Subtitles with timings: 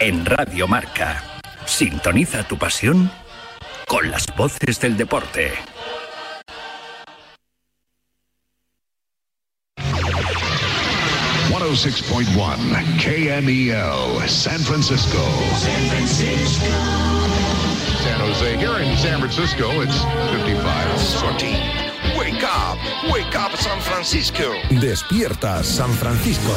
[0.00, 1.22] en Radio Marca.
[1.66, 3.10] Sintoniza tu pasión
[3.86, 5.52] con las voces del deporte.
[12.98, 15.18] KMEL, San Francisco.
[15.56, 16.66] San Francisco.
[18.02, 18.56] San Jose.
[18.56, 20.98] Here in San Francisco, it's 55.
[20.98, 21.54] Sorty.
[22.18, 22.78] Wake up.
[23.12, 24.52] Wake up, San Francisco.
[24.80, 26.50] Despierta, San Francisco.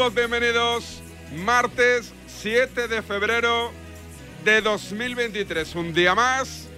[0.00, 1.02] Saludos, bienvenidos.
[1.44, 3.70] Martes 7 de febrero
[4.44, 6.68] de 2023, un día más.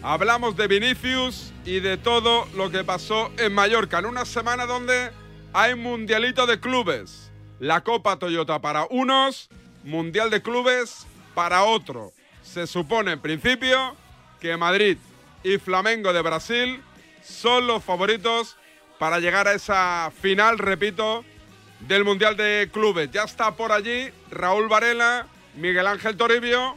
[0.00, 5.10] Hablamos de Vinicius y de todo lo que pasó en Mallorca, en una semana donde
[5.52, 7.32] hay mundialito de clubes.
[7.58, 9.48] La Copa Toyota para unos,
[9.82, 12.12] Mundial de Clubes para otro.
[12.44, 13.96] Se supone en principio
[14.40, 14.98] que Madrid
[15.42, 16.80] y Flamengo de Brasil
[17.24, 18.56] son los favoritos
[19.00, 21.24] para llegar a esa final, repito,
[21.80, 23.10] del Mundial de Clubes.
[23.10, 26.76] Ya está por allí Raúl Varela, Miguel Ángel Toribio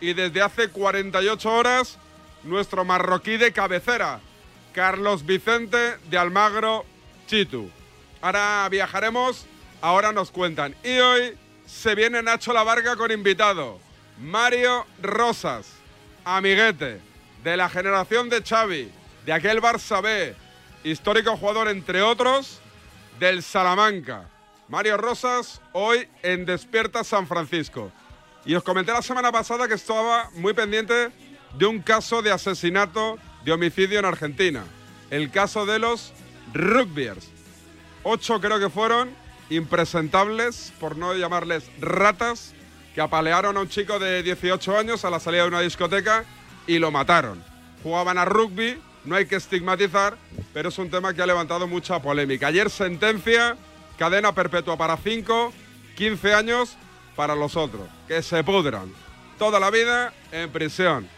[0.00, 1.98] y desde hace 48 horas
[2.42, 4.20] nuestro marroquí de cabecera,
[4.72, 6.84] Carlos Vicente de Almagro
[7.26, 7.70] Chitu.
[8.20, 9.46] Ahora viajaremos,
[9.80, 10.74] ahora nos cuentan.
[10.82, 11.36] Y hoy
[11.66, 13.80] se viene Nacho La Varga con invitado,
[14.18, 15.72] Mario Rosas,
[16.24, 17.00] amiguete,
[17.42, 18.90] de la generación de Xavi,
[19.24, 20.34] de aquel Barça B,
[20.84, 22.60] histórico jugador entre otros,
[23.18, 24.31] del Salamanca.
[24.72, 27.92] Mario Rosas, hoy en Despierta San Francisco.
[28.46, 31.10] Y os comenté la semana pasada que estaba muy pendiente
[31.58, 34.64] de un caso de asesinato, de homicidio en Argentina.
[35.10, 36.14] El caso de los
[36.54, 37.28] rugbyers.
[38.02, 39.10] Ocho creo que fueron
[39.50, 42.54] impresentables, por no llamarles ratas,
[42.94, 46.24] que apalearon a un chico de 18 años a la salida de una discoteca
[46.66, 47.44] y lo mataron.
[47.82, 50.16] Jugaban a rugby, no hay que estigmatizar,
[50.54, 52.46] pero es un tema que ha levantado mucha polémica.
[52.46, 53.58] Ayer sentencia
[54.02, 55.52] cadena perpetua para 5,
[55.94, 56.76] 15 años
[57.14, 57.82] para los otros.
[58.08, 58.92] Que se pudran.
[59.38, 61.08] Toda la vida en prisión.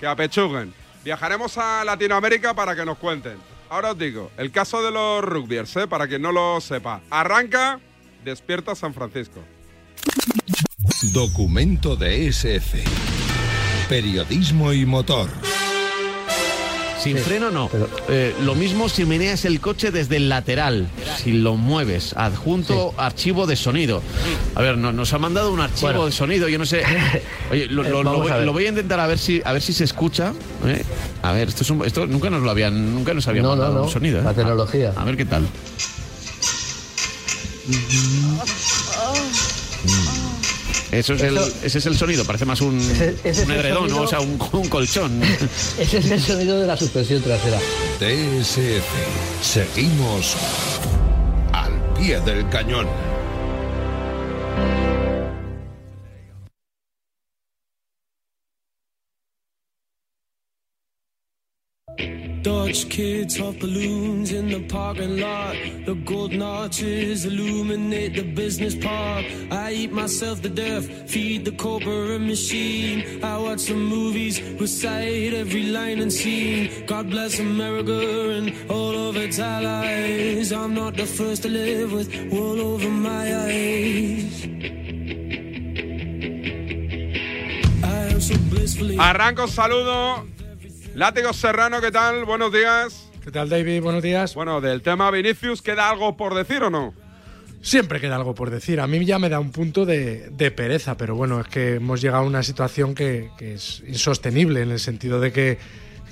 [0.00, 0.74] Que apechuguen.
[1.04, 3.36] Viajaremos a Latinoamérica para que nos cuenten.
[3.70, 5.86] Ahora os digo, el caso de los rugbyers, ¿eh?
[5.86, 7.02] para quien no lo sepa.
[7.08, 7.78] Arranca,
[8.24, 9.38] despierta San Francisco.
[11.12, 12.82] Documento de SF.
[13.88, 15.30] Periodismo y motor.
[17.04, 17.68] Sin freno no.
[18.08, 20.88] Eh, lo mismo si meneas el coche desde el lateral,
[21.22, 22.14] si lo mueves.
[22.16, 24.02] Adjunto archivo de sonido.
[24.54, 26.82] A ver, nos ha mandado un archivo de sonido, yo no sé.
[27.50, 27.82] Oye, lo,
[28.54, 30.32] voy, a intentar a ver si a ver si se escucha.
[30.66, 30.82] ¿eh?
[31.22, 33.90] A ver, esto, es un, esto nunca nos lo habían, nunca nos habían mandado un
[33.90, 34.22] sonido.
[34.22, 34.34] La ¿eh?
[34.34, 34.94] tecnología.
[34.96, 35.46] A, ver qué tal.
[40.90, 44.38] Eso es el, ese es el sonido, parece más un, un edredón, o sea, un,
[44.52, 45.22] un colchón.
[45.78, 47.58] ese es el sonido de la suspensión trasera.
[47.98, 48.84] TSF.
[49.42, 50.36] Seguimos
[51.52, 52.86] al pie del cañón.
[62.94, 65.56] Kids hot balloons in the parking lot.
[65.84, 69.24] The golden arches illuminate the business park.
[69.50, 73.24] I eat myself to death, feed the corporate machine.
[73.24, 76.86] I watch the movies, recite every line and scene.
[76.86, 78.00] God bless America
[78.36, 80.52] and all of its allies.
[80.52, 84.46] I'm not the first to live with wool over my eyes.
[88.98, 90.33] Arranco saludo
[90.94, 92.24] Látigo Serrano, ¿qué tal?
[92.24, 93.10] Buenos días.
[93.24, 93.82] ¿Qué tal, David?
[93.82, 94.32] Buenos días.
[94.36, 96.94] Bueno, del tema Vinicius, ¿queda algo por decir o no?
[97.62, 98.78] Siempre queda algo por decir.
[98.78, 102.22] A mí ya me da un punto de, pereza, pero bueno, es que hemos llegado
[102.22, 105.58] a una situación que, es insostenible en el sentido de que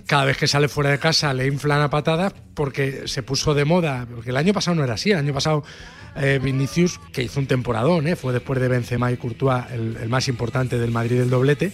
[0.07, 3.65] cada vez que sale fuera de casa le inflan a patadas porque se puso de
[3.65, 4.09] moda.
[4.13, 5.13] Porque el año pasado no era así.
[5.13, 5.63] El año pasado
[6.17, 10.09] eh, Vinicius, que hizo un temporadón, eh, fue después de Benzema y Courtois el, el
[10.09, 11.73] más importante del Madrid del doblete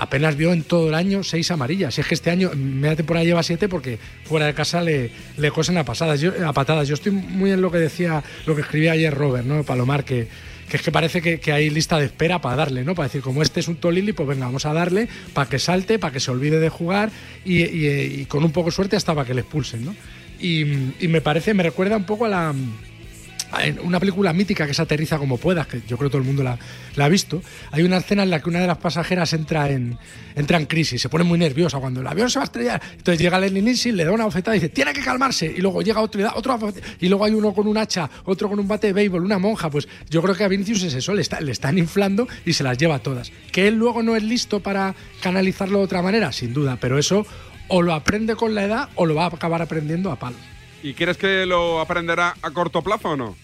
[0.00, 1.96] apenas vio en todo el año seis amarillas.
[1.96, 5.50] Y es que este año, media temporada lleva siete porque fuera de casa le, le
[5.50, 6.88] cosen a, pasadas, a patadas.
[6.88, 9.62] Yo estoy muy en lo que decía, lo que escribía ayer Robert, ¿no?
[9.62, 10.26] Palomar, que,
[10.70, 12.94] que es que parece que, hay lista de espera para darle, ¿no?
[12.94, 15.98] Para decir, como este es un Tolili, pues venga, vamos a darle para que salte,
[15.98, 17.10] para que se olvide de jugar
[17.44, 19.94] y, con un poco de suerte hasta para que le expulsen, ¿no?
[20.40, 20.62] Y,
[20.98, 22.54] y me parece, me recuerda un poco a la
[23.82, 26.42] una película mítica que se aterriza como puedas, que yo creo que todo el mundo
[26.42, 26.58] la,
[26.98, 27.42] ha visto,
[27.72, 29.98] hay una escena en la que una de las pasajeras entra en,
[30.34, 32.80] entra en crisis, se pone muy nerviosa cuando el avión se va a estrellar.
[32.92, 35.46] Entonces llega Lenny Nielsen, le da una bofetada y dice, tiene que calmarse.
[35.46, 36.58] Y luego llega otro y da otro
[37.00, 39.70] Y luego hay uno con un hacha, otro con un bate de béisbol, una monja.
[39.70, 42.78] Pues yo creo que a Vinicius es eso, le, le están inflando y se las
[42.78, 43.32] lleva todas.
[43.52, 47.26] Que él luego no es listo para canalizarlo de otra manera, sin duda, pero eso
[47.68, 50.40] o lo aprende con la edad o lo va a acabar aprendiendo a palos.
[50.82, 53.36] ¿Y crees que lo aprenderá a corto plazo o no?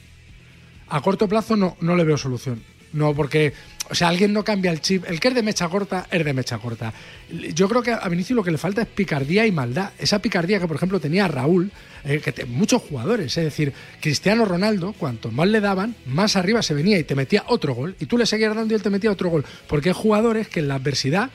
[0.88, 2.62] A corto plazo no, no le veo solución.
[2.92, 3.52] No, porque,
[3.90, 5.04] o sea, alguien no cambia el chip.
[5.06, 6.94] El que es de mecha corta, es de mecha corta.
[7.54, 9.90] Yo creo que a Vinicius lo que le falta es picardía y maldad.
[9.98, 11.70] Esa picardía que, por ejemplo, tenía Raúl,
[12.04, 16.72] eh, que muchos jugadores, es decir, Cristiano Ronaldo, cuanto más le daban, más arriba se
[16.72, 17.96] venía y te metía otro gol.
[18.00, 19.44] Y tú le seguías dando y él te metía otro gol.
[19.68, 21.30] Porque hay jugadores que en la adversidad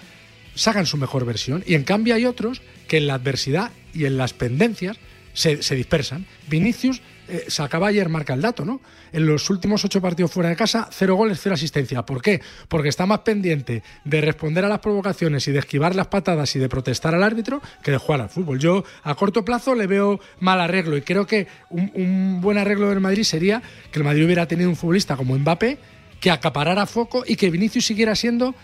[0.55, 1.63] sacan su mejor versión.
[1.67, 4.97] Y en cambio hay otros que en la adversidad y en las pendencias
[5.33, 6.25] se, dispersan.
[6.47, 8.81] Vinicius eh, sacaba ayer marca el dato, ¿no?
[9.13, 12.03] En los últimos ocho partidos fuera de casa, cero goles, cero asistencia.
[12.03, 12.41] ¿Por qué?
[12.67, 16.59] Porque está más pendiente de responder a las provocaciones y de esquivar las patadas y
[16.59, 18.59] de protestar al árbitro que de jugar al fútbol.
[18.59, 22.89] Yo a corto plazo le veo mal arreglo y creo que un, un buen arreglo
[22.89, 23.61] del Madrid sería
[23.91, 25.77] que el Madrid hubiera tenido un futbolista como Mbappé
[26.21, 28.55] que acaparara foco y que Vinicius siguiera siendo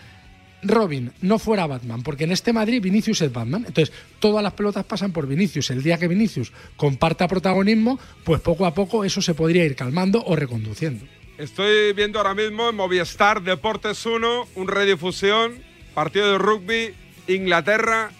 [0.62, 3.64] Robin no fuera Batman, porque en este Madrid Vinicius es Batman.
[3.66, 5.70] Entonces, todas las pelotas pasan por Vinicius.
[5.70, 10.22] El día que Vinicius comparta protagonismo, pues poco a poco eso se podría ir calmando
[10.24, 11.04] o reconduciendo.
[11.38, 15.62] Estoy viendo ahora mismo en Movistar Deportes 1 un redifusión,
[15.94, 16.94] partido de rugby,
[17.28, 18.10] Inglaterra,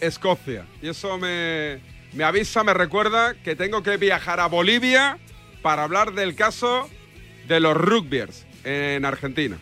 [0.00, 0.66] Escocia.
[0.82, 1.78] Y eso me,
[2.12, 5.18] me avisa, me recuerda que tengo que viajar a Bolivia
[5.62, 6.88] para hablar del caso
[7.46, 9.58] de los rugbyers en Argentina.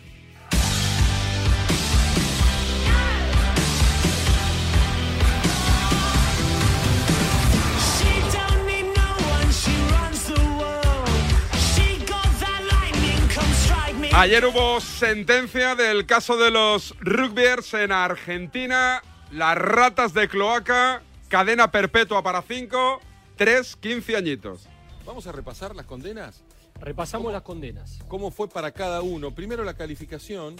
[14.17, 19.01] Ayer hubo sentencia del caso de los rugbyers en Argentina.
[19.29, 23.01] Las ratas de cloaca, cadena perpetua para cinco,
[23.35, 24.69] tres, quince añitos.
[25.05, 26.45] Vamos a repasar las condenas.
[26.79, 27.99] Repasamos las condenas.
[28.07, 29.35] ¿Cómo fue para cada uno?
[29.35, 30.55] Primero la calificación.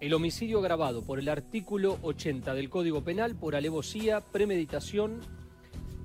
[0.00, 5.20] El homicidio agravado por el artículo 80 del Código Penal por alevosía, premeditación,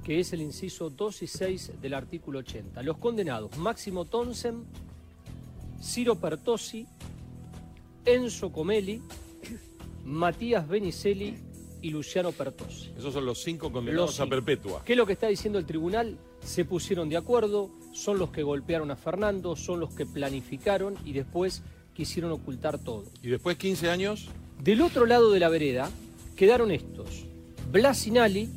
[0.04, 2.82] que es el inciso 2 y 6 del artículo 80.
[2.82, 4.66] Los condenados, Máximo Tonsen,
[5.82, 6.88] Ciro Pertosi,
[8.06, 9.02] Enzo Comelli,
[10.04, 11.38] Matías Benicelli
[11.82, 12.92] y Luciano Pertosi.
[12.98, 14.82] Esos son los cinco condenados a perpetua.
[14.86, 16.18] ¿Qué es lo que está diciendo el tribunal?
[16.44, 21.14] Se pusieron de acuerdo, son los que golpearon a Fernando, son los que planificaron y
[21.14, 21.64] después
[21.94, 23.06] quisieron ocultar todo.
[23.22, 24.28] ¿Y después 15 años?
[24.62, 25.90] Del otro lado de la vereda
[26.36, 27.26] quedaron estos,
[27.72, 28.50] Blasinali,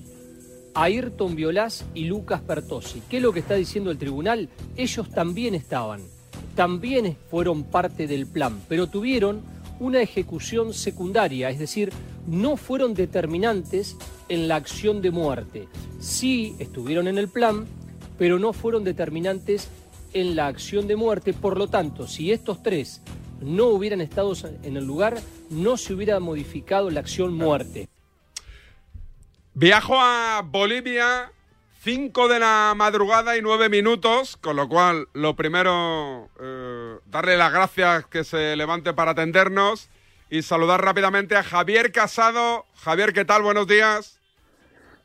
[0.75, 3.03] Ayrton Violás y Lucas Pertosi.
[3.09, 4.49] ¿Qué es lo que está diciendo el tribunal?
[4.77, 6.03] Ellos también estaban
[6.55, 9.43] también fueron parte del plan, pero tuvieron
[9.81, 11.93] una ejecución secundaria, es decir,
[12.27, 13.97] no fueron determinantes
[14.29, 15.69] en la acción de muerte.
[15.99, 17.67] Sí estuvieron en el plan,
[18.19, 19.69] pero no fueron determinantes
[20.13, 21.33] en la acción de muerte.
[21.33, 23.01] Por lo tanto, si estos tres
[23.41, 24.33] no hubieran estado
[24.63, 25.21] en el lugar,
[25.51, 27.89] no se hubiera modificado la acción muerte.
[29.55, 31.33] Viajo a Bolivia
[31.83, 37.53] 5 de la madrugada y 9 minutos, con lo cual lo primero, eh, darle las
[37.53, 39.91] gracias que se levante para atendernos
[40.31, 42.67] y saludar rápidamente a Javier Casado.
[42.77, 43.43] Javier, ¿qué tal?
[43.43, 44.21] Buenos días.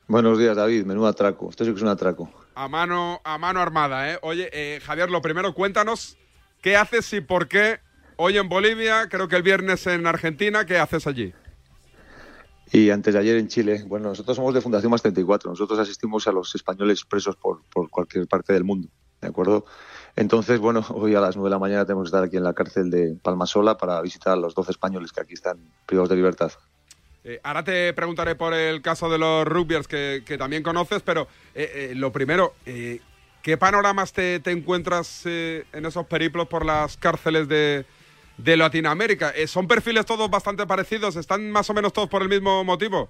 [0.08, 0.86] Buenos días, David.
[0.86, 1.50] Menudo atraco.
[1.50, 2.32] Esto sí que es un atraco.
[2.54, 4.20] A mano, a mano armada, ¿eh?
[4.22, 6.16] Oye, eh, Javier, lo primero, cuéntanos
[6.62, 7.80] qué haces y por qué
[8.18, 11.34] hoy en Bolivia, creo que el viernes en Argentina, ¿qué haces allí?
[12.72, 16.28] Y antes de ayer en Chile, bueno, nosotros somos de Fundación Más 34, nosotros asistimos
[16.28, 18.90] a los españoles presos por, por cualquier parte del mundo,
[19.22, 19.66] ¿de acuerdo?
[20.16, 22.54] Entonces, bueno, hoy a las 9 de la mañana tenemos que estar aquí en la
[22.54, 26.52] cárcel de Palmasola para visitar a los 12 españoles que aquí están privados de libertad.
[27.24, 31.28] Eh, ahora te preguntaré por el caso de los rugbyers que, que también conoces, pero
[31.56, 37.48] eh, eh, lo primero, ¿qué panoramas te, te encuentras en esos periplos por las cárceles
[37.48, 37.86] de,
[38.38, 39.32] de Latinoamérica?
[39.32, 41.16] Eh, ¿Son perfiles todos bastante parecidos?
[41.16, 43.10] ¿Están más o menos todos por el mismo motivo?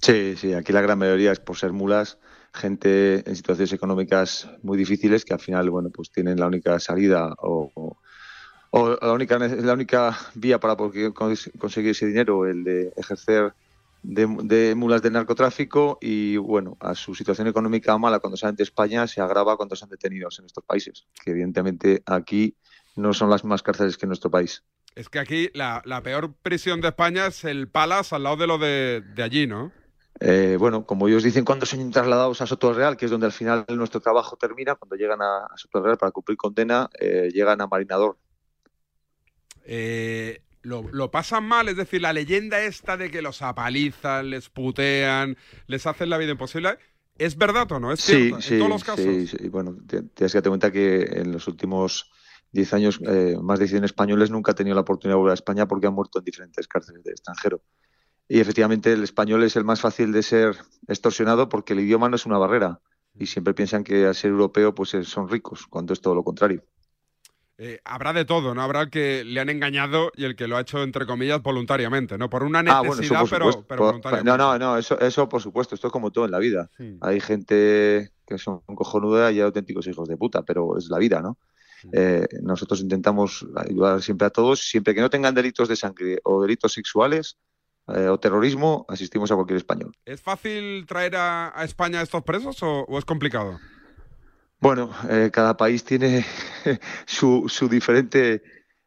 [0.00, 2.18] Sí, sí, aquí la gran mayoría es por ser mulas,
[2.52, 7.34] gente en situaciones económicas muy difíciles que al final, bueno, pues tienen la única salida
[7.38, 7.96] o,
[8.72, 13.52] la única la única vía para conseguir ese dinero, el de ejercer
[14.02, 18.64] de, de mulas de narcotráfico y, bueno, a su situación económica mala cuando salen de
[18.64, 22.56] España se agrava cuando son detenidos en estos países, que evidentemente aquí
[22.96, 24.64] no son las mismas cárceles que en nuestro país.
[24.94, 28.46] Es que aquí la, la peor prisión de España es el Palas al lado de
[28.46, 29.72] lo de, de allí, ¿no?
[30.20, 33.32] Eh, bueno, como ellos dicen, cuando son trasladados a Soto Real, que es donde al
[33.32, 37.60] final nuestro trabajo termina, cuando llegan a, a Soto Real para cumplir condena, eh, llegan
[37.60, 38.18] a Marinador.
[39.64, 44.48] Eh, lo, lo pasan mal, es decir, la leyenda esta de que los apalizan, les
[44.48, 46.78] putean, les hacen la vida imposible,
[47.16, 47.92] ¿es verdad o no?
[47.92, 48.40] ¿Es Sí, cierto?
[48.40, 49.04] sí, en todos los casos.
[49.04, 49.48] sí, sí.
[49.48, 52.10] Bueno, tienes que darte cuenta que en los últimos
[52.52, 55.34] 10 años eh, más de 100 españoles nunca han tenido la oportunidad de volver a
[55.34, 57.62] España porque han muerto en diferentes cárceles de extranjero.
[58.28, 60.56] Y efectivamente el español es el más fácil de ser
[60.86, 62.80] extorsionado porque el idioma no es una barrera.
[63.18, 66.24] Y siempre piensan que al ser europeo pues eh, son ricos, cuando es todo lo
[66.24, 66.62] contrario.
[67.58, 68.62] Eh, habrá de todo, ¿no?
[68.62, 72.16] Habrá el que le han engañado y el que lo ha hecho, entre comillas, voluntariamente,
[72.18, 72.28] ¿no?
[72.30, 73.64] Por una Ah, necesidad, bueno, eso por pero, supuesto.
[73.68, 74.30] pero Por- voluntariamente.
[74.30, 76.70] no, no, no, eso, eso por supuesto, esto es como todo en la vida.
[77.00, 81.20] Hay gente que son cojonuda y hay auténticos hijos de puta, pero es la vida,
[81.20, 81.38] ¿no?
[81.92, 86.42] Eh, nosotros intentamos ayudar siempre a todos, siempre que no tengan delitos de sangre o
[86.42, 87.38] delitos sexuales
[87.88, 89.92] eh, o terrorismo, asistimos a cualquier español.
[90.04, 93.58] ¿Es fácil traer a, a España a estos presos o, o es complicado?
[94.62, 96.24] Bueno, eh, cada país tiene
[97.06, 98.44] su, su diferente,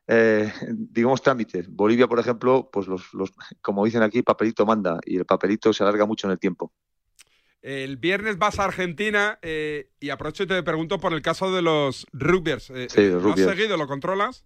[0.08, 1.66] eh, digamos, trámite.
[1.68, 5.84] Bolivia, por ejemplo, pues los, los, como dicen aquí, papelito manda y el papelito se
[5.84, 6.72] alarga mucho en el tiempo.
[7.66, 11.64] El viernes vas a Argentina eh, y aprovecho y te pregunto por el caso de
[11.64, 12.70] los rugbyers.
[12.70, 13.76] Eh, Sí, los ¿Lo has seguido?
[13.76, 14.46] ¿Lo controlas?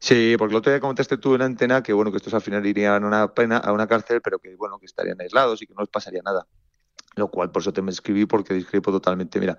[0.00, 2.66] Sí, porque el otro día comentaste tú en antena que bueno que estos al final
[2.66, 5.72] irían a una pena, a una cárcel, pero que bueno que estarían aislados y que
[5.72, 6.46] no les pasaría nada.
[7.16, 9.40] Lo cual por eso te me escribí porque discrepo totalmente.
[9.40, 9.58] Mira,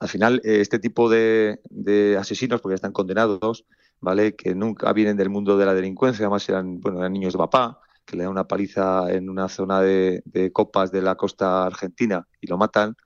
[0.00, 3.66] al final eh, este tipo de, de asesinos, porque ya están condenados,
[4.00, 4.34] ¿vale?
[4.34, 7.78] Que nunca vienen del mundo de la delincuencia, además eran, bueno, eran niños de papá,
[8.04, 12.46] que le dan una paliza en una zona de, copas de la costa argentina y
[12.46, 12.96] lo matan,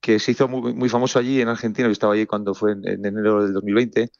[0.00, 2.86] que se hizo muy, muy famoso allí en Argentina, yo estaba allí cuando fue en,
[2.88, 4.10] en enero del 2020,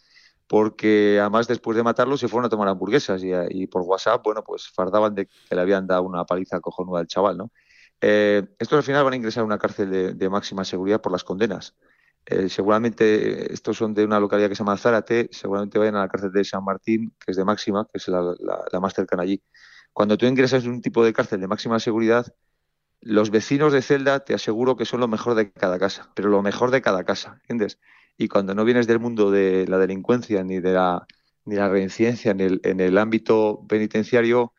[0.51, 4.69] porque además después de matarlo se fueron a tomar hamburguesas y, por WhatsApp, bueno, pues
[4.69, 7.53] fardaban de que le habían dado una paliza cojonuda al chaval, ¿no?
[8.01, 11.23] Eh, estos al final van a ingresar a una cárcel de, máxima seguridad por las
[11.23, 11.77] condenas.
[12.27, 16.09] Eh, seguramente estos son de una localidad que se llama Zárate, seguramente vayan a la
[16.09, 19.41] cárcel de San Martín, que es de máxima, que es la más cercana allí.
[19.93, 22.27] Cuando tú ingresas en un tipo de cárcel de máxima seguridad,
[23.01, 26.43] los vecinos de celda te aseguro que son lo mejor de cada casa, pero lo
[26.43, 27.79] mejor de cada casa, ¿entiendes?
[28.17, 31.07] Y cuando no vienes del mundo de la delincuencia ni de la,
[31.45, 34.53] ni la reincidencia en el, en el ámbito penitenciario,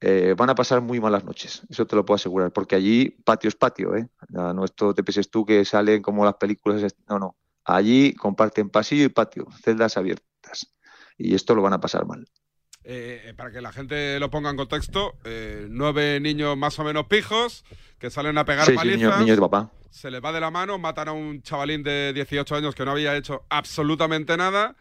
[0.00, 3.48] eh, van a pasar muy malas noches, eso te lo puedo asegurar, porque allí patio
[3.48, 4.08] es patio, ¿eh?
[4.28, 7.36] No, esto te pienses tú que salen como las películas, no, no.
[7.64, 10.74] Allí comparten pasillo y patio, celdas abiertas.
[11.18, 12.26] Y esto lo van a pasar mal.
[12.90, 17.04] Eh, para que la gente lo ponga en contexto, eh, nueve niños más o menos
[17.06, 17.62] pijos
[17.98, 18.98] que salen a pegar Sí, sí, palizas.
[18.98, 19.70] niños, niños de papá.
[19.90, 22.92] se les va de la mano, matan a un chavalín de 18 años que no
[22.92, 24.74] había hecho absolutamente nada.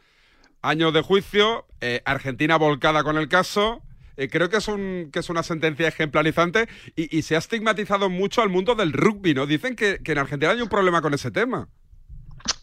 [0.62, 3.82] Años de juicio, eh, Argentina volcada con el caso.
[4.16, 8.10] Eh, creo que es, un, que es una sentencia ejemplarizante y, y se ha estigmatizado
[8.10, 9.46] mucho al mundo del rugby, ¿no?
[9.46, 11.68] Dicen que, que en Argentina hay un problema con ese tema.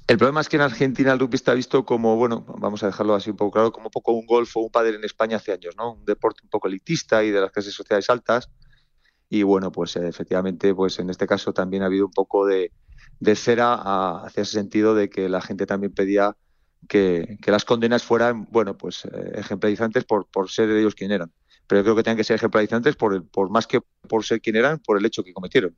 [0.07, 3.15] El problema es que en Argentina el rugby está visto como, bueno, vamos a dejarlo
[3.15, 5.53] así un poco claro, como un poco un golf o un pádel en España hace
[5.53, 5.93] años, ¿no?
[5.95, 8.51] Un deporte un poco elitista y de las clases sociales altas.
[9.31, 12.73] Y bueno, pues eh, efectivamente, pues en este caso también ha habido un poco de,
[13.37, 16.37] cera a- hacia ese sentido de que la gente también pedía
[16.89, 21.33] que, las condenas fueran, bueno, pues eh, ejemplarizantes por, por ser ellos quien eran.
[21.69, 24.81] Pero creo que tenían que ser ejemplarizantes por, por más que por ser quien eran,
[24.81, 25.77] por el hecho que cometieron.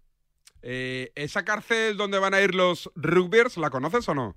[0.68, 4.34] Eh, ¿Esa cárcel donde van a ir los rugbyers, la conoces o no?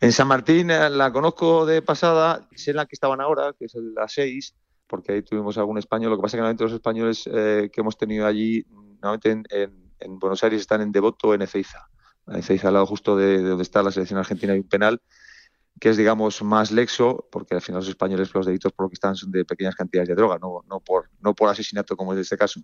[0.00, 3.64] En San Martín eh, la conozco de pasada, sé en la que estaban ahora, que
[3.64, 4.54] es la 6,
[4.86, 6.10] porque ahí tuvimos algún español.
[6.12, 8.64] Lo que pasa es que normalmente los españoles eh, que hemos tenido allí,
[9.02, 11.88] normalmente en, en- en Buenos Aires están en Devoto o en Ezeiza.
[12.28, 15.00] En Ezeiza, al lado justo de, de donde está la selección argentina, hay un penal
[15.80, 18.94] que es, digamos, más lexo, porque al final los españoles los delitos por lo que
[18.94, 22.20] están son de pequeñas cantidades de droga, no, no, por, no por asesinato como es
[22.20, 22.60] este caso.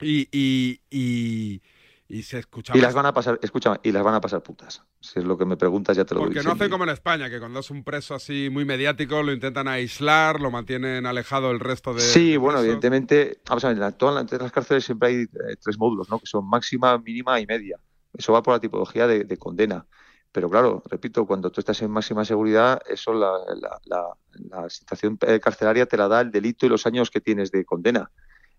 [0.00, 1.62] Y, y, y,
[2.08, 2.76] Y se escuchaba.
[2.76, 4.82] Y las van a pasar, escúchame, y las van a pasar putas.
[5.00, 6.44] Si es lo que me preguntas, ya te lo Porque doy.
[6.44, 6.56] no Sí.
[6.56, 10.40] hacen como en España, que cuando es un preso así muy mediático lo intentan aislar,
[10.40, 12.00] lo mantienen alejado del resto de.
[12.00, 12.64] Sí, de bueno, presos.
[12.66, 16.18] evidentemente, vamos a ver, en la- todas las- cárceles siempre hay eh, tres módulos, ¿no?
[16.18, 17.78] Que son máxima, mínima y media.
[18.12, 19.86] Eso va por la tipología de, de condena.
[20.32, 25.16] Pero claro, repito, cuando tú estás en máxima seguridad, eso la, la, la- la situación
[25.26, 28.10] eh, carcelaria te la da el delito y los años que tienes de condena.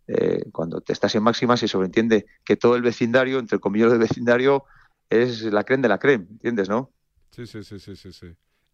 [0.07, 3.99] Eh, cuando te estás en máxima se sobreentiende que todo el vecindario, entre comillas del
[3.99, 4.65] vecindario,
[5.09, 6.91] es la creen de la creen, ¿entiendes, no?
[7.31, 8.11] Sí, sí, sí, sí, sí.
[8.11, 8.27] sí.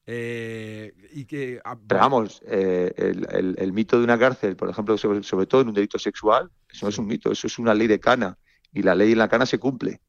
[0.10, 1.60] Eh, y que.
[1.65, 5.48] ah, Pero vamos, eh, el, el- el mito de una cárcel, por ejemplo, sobre, sobre
[5.48, 8.00] todo en un delito sexual, eso no es un mito, eso es una ley de
[8.00, 8.38] cana.
[8.74, 10.00] Y la ley en la cana se cumple.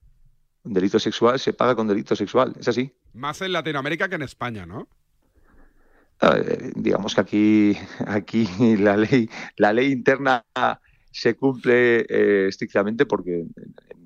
[0.63, 2.93] Un delito sexual se paga con delito sexual, es así.
[3.15, 4.87] Más en Latinoamérica que en España, ¿no?
[6.21, 8.47] Eh, digamos que aquí, aquí
[8.77, 10.45] la ley, la ley interna
[11.21, 13.55] se cumple eh, estrictamente porque en-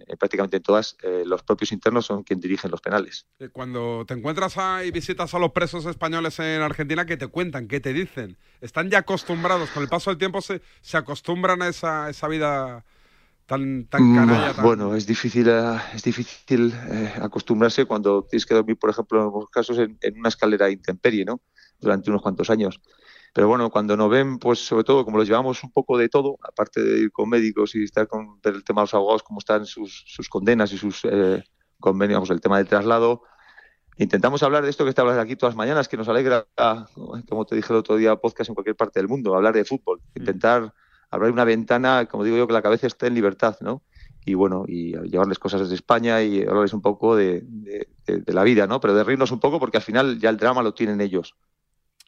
[0.06, 3.26] en prácticamente en todas eh, los propios internos son quienes dirigen los penales.
[3.38, 7.66] Eh, Cuando te encuentras y visitas a los presos españoles en Argentina, ¿qué te cuentan?
[7.68, 8.36] ¿Qué te dicen?
[8.60, 12.84] Están ya acostumbrados, con el paso del tiempo se, se acostumbran a esa, esa vida
[13.46, 14.54] tan, tan Mm, canalla.
[14.54, 19.18] tan- Bueno, es difícil, eh, es difícil eh, acostumbrarse cuando tienes que dormir, por ejemplo,
[19.18, 21.40] en algunos casos, en, en una escalera intemperie, ¿no?
[21.80, 22.80] Durante unos cuantos años.
[23.32, 26.38] Pero bueno, cuando nos ven, pues sobre todo, como los llevamos un poco de todo,
[26.42, 29.64] aparte de ir con médicos y estar con el tema de los abogados, cómo están
[29.64, 31.42] sus, sus condenas y sus eh,
[31.80, 33.22] convenios, vamos, el tema del traslado,
[33.96, 36.46] intentamos hablar de esto que está hablando aquí todas las mañanas, que nos alegra,
[37.28, 40.02] como te dije el otro día, podcast en cualquier parte del mundo, hablar de fútbol,
[40.14, 40.74] intentar
[41.10, 43.82] abrir una ventana, como digo yo, que la cabeza esté en libertad, ¿no?
[44.24, 48.32] Y bueno, y llevarles cosas desde España y hablarles un poco de, de- de- de
[48.32, 48.78] la vida, ¿no?
[48.80, 51.34] Pero de reírnos un poco porque al final ya el drama lo tienen ellos.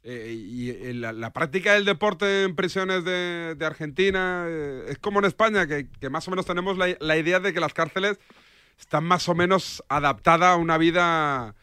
[0.07, 5.19] Eh, y la, la práctica del deporte en prisiones de, de Argentina eh, es como
[5.21, 8.19] en España, que, que más o menos tenemos la, la idea de que las cárceles
[8.79, 11.55] están más o menos adaptadas a una vida, a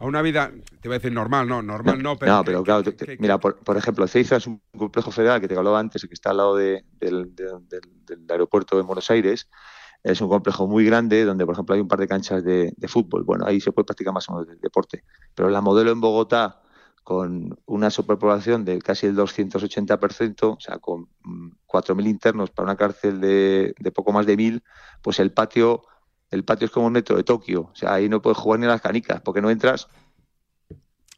[0.00, 2.82] una vida, te iba a decir normal, no, normal no, pero, no, pero claro,
[3.20, 6.30] mira, por, por ejemplo, Ceiza es un complejo federal que te hablaba antes, que está
[6.30, 9.48] al lado de- del, de- del- aeropuerto de Buenos Aires.
[10.02, 12.88] Es un complejo muy grande donde, por ejemplo, hay un par de canchas de, de
[12.88, 13.22] fútbol.
[13.22, 15.04] Bueno, ahí se puede practicar más o menos el deporte.
[15.34, 16.60] Pero la modelo en Bogotá,
[17.04, 22.76] con una superpoblación de casi el 280%, o sea, con mm, 4.000 internos para una
[22.76, 24.62] cárcel de, de poco más de 1.000,
[25.02, 25.84] pues el patio,
[26.30, 27.70] el patio es como el metro de Tokio.
[27.72, 29.86] O sea, ahí no puedes jugar ni a las canicas, porque no entras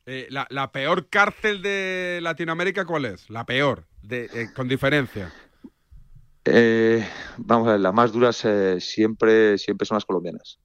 [0.07, 3.29] eh, la, la peor cárcel de Latinoamérica, ¿cuál es?
[3.29, 5.33] La peor, de, eh, con diferencia.
[6.45, 7.05] Eh,
[7.39, 10.61] vamos a ver, las más duras eh, siempre, siempre son las colombianas.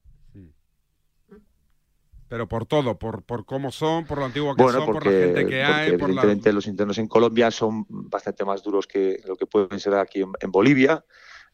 [2.31, 5.11] Pero por todo, por, por cómo son, por lo antiguo que Bueno, son, por la
[5.11, 6.21] gente que hay, por la...
[6.21, 10.21] evidentemente los internos en Colombia son bastante más duros que lo que pueden ser aquí
[10.21, 11.03] en, en Bolivia,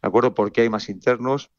[0.04, 0.36] ¿de acuerdo?
[0.36, 1.50] Porque hay más internos.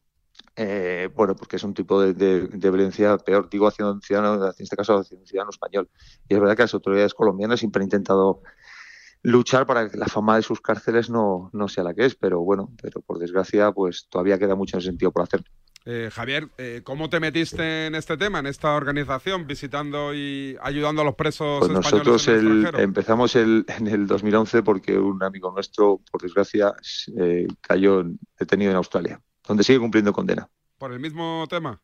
[0.55, 4.45] Eh, bueno, porque es un tipo de, de- de violencia peor, digo, hacia un ciudadano,
[4.45, 5.89] en este caso hacia un ciudadano español.
[6.29, 8.41] Y es verdad que las autoridades colombianas siempre han intentado
[9.21, 12.39] luchar para que la fama de sus cárceles no, no sea la que es, pero
[12.39, 15.43] bueno, pero por desgracia, pues todavía queda mucho en sentido por hacer.
[15.91, 21.01] Eh, Javier, eh, ¿cómo te metiste en este tema, en esta organización, visitando y ayudando
[21.01, 22.35] a los presos Pues españoles nosotros en
[22.75, 26.75] el empezamos el- en el 2011 porque un amigo nuestro, por desgracia,
[27.17, 28.03] eh, cayó
[28.37, 30.47] detenido en Australia, donde sigue cumpliendo condena.
[30.77, 31.81] ¿Por el mismo tema?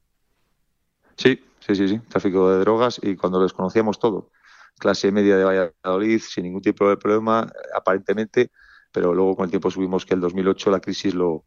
[1.17, 4.29] Sí, sí, sí, sí, tráfico de drogas y cuando lo desconocíamos todo.
[4.77, 8.51] Clase media de Valladolid, sin ningún tipo de problema, aparentemente,
[8.91, 11.45] pero luego con el tiempo subimos que el 2008 la crisis lo,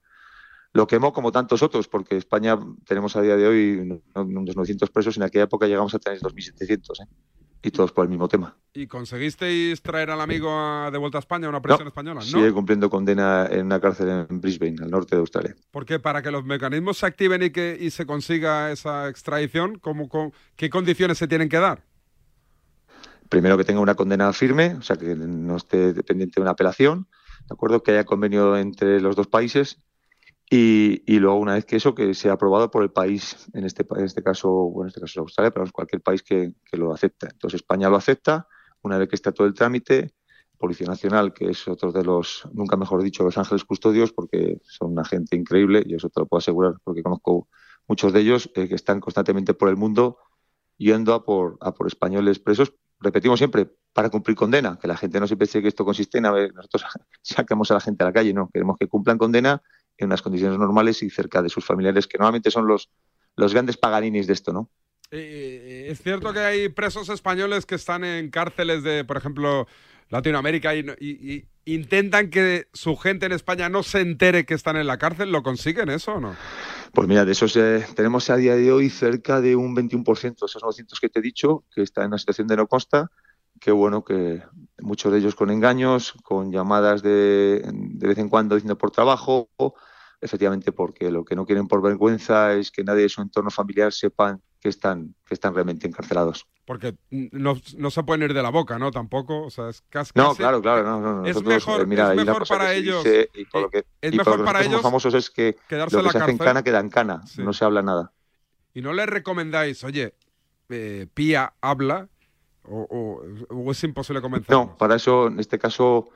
[0.74, 4.90] lo quemó como tantos otros, porque España tenemos a día de hoy no- unos 900
[4.90, 7.06] presos en aquella época llegamos a tener 2.700, ¿eh?
[7.60, 8.56] y todos por el mismo tema.
[8.72, 12.20] ¿Y conseguisteis traer al amigo a- de vuelta a España a una prisión española?
[12.20, 12.26] No.
[12.26, 15.56] Sigue cumpliendo condena en una cárcel en Brisbane, al norte de Australia.
[15.72, 20.08] Porque para que los mecanismos se activen y que y se consiga esa extradición, ¿cómo,
[20.08, 21.82] cómo- ¿qué condiciones se tienen que dar?
[23.28, 27.08] Primero que tenga una condena firme, o sea, que no esté dependiente de una apelación,
[27.48, 27.82] ¿de acuerdo?
[27.82, 29.78] Que haya convenio entre los dos países
[30.50, 33.86] y, y luego una vez que eso, que sea aprobado por el país, en este,
[33.96, 36.76] en este caso, bueno, en este caso es Australia, pero es cualquier país que, que
[36.76, 37.28] lo acepta.
[37.30, 38.48] Entonces España lo acepta,
[38.82, 40.14] una vez que está todo el trámite,
[40.56, 44.92] Policía Nacional, que es otro de los, nunca mejor dicho, los ángeles custodios, porque son
[44.92, 47.48] una gente increíble, y eso te lo puedo asegurar, porque conozco
[47.86, 50.18] muchos de ellos eh, que están constantemente por el mundo
[50.76, 55.20] yendo a por, a por españoles presos, repetimos siempre, para cumplir condena, que la gente
[55.20, 56.84] no se piense que esto consiste en, a ver, nosotros
[57.22, 59.62] sacamos a la gente a la calle, no, queremos que cumplan condena
[59.98, 62.90] en unas condiciones normales y cerca de sus familiares, que normalmente son los,
[63.36, 64.70] los grandes paganinis de esto, ¿no?
[65.10, 69.66] Es cierto que hay presos españoles que están en cárceles de, por ejemplo,
[70.10, 74.76] Latinoamérica y, y- y intentan que su gente en España no se entere que están
[74.76, 76.34] en la cárcel, ¿lo consiguen eso o no?
[76.92, 80.62] Pues mira, de esos eh, tenemos a día de hoy cerca de un 21%, esos
[80.62, 83.10] 900 que te he dicho, que está en una situación de no consta,
[83.60, 84.42] que bueno, que
[84.80, 89.48] muchos de ellos con engaños, con llamadas de, de vez en cuando diciendo por trabajo,
[90.20, 93.92] efectivamente porque lo que no quieren por vergüenza es que nadie de su entorno familiar
[93.92, 96.46] sepan que están, que están realmente encarcelados.
[96.64, 98.90] Porque no, no se pueden ir de la boca, ¿no?
[98.90, 100.12] Tampoco, o sea, es casi...
[100.14, 103.04] No, claro, claro, no, no, Es nosotros, mejor, eh, mira, es mejor para ellos...
[103.04, 105.30] dice y por lo que, es y por mejor lo que para ellos famosos es
[105.30, 106.38] que lo que se hace en cárcel.
[106.38, 108.12] cana queda en cana, no se habla nada.
[108.74, 110.14] y no le recomendáis, oye,
[110.68, 112.08] eh, Pía habla,
[112.70, 114.54] o, es imposible convencer.
[114.54, 116.10] No, para eso, en este caso,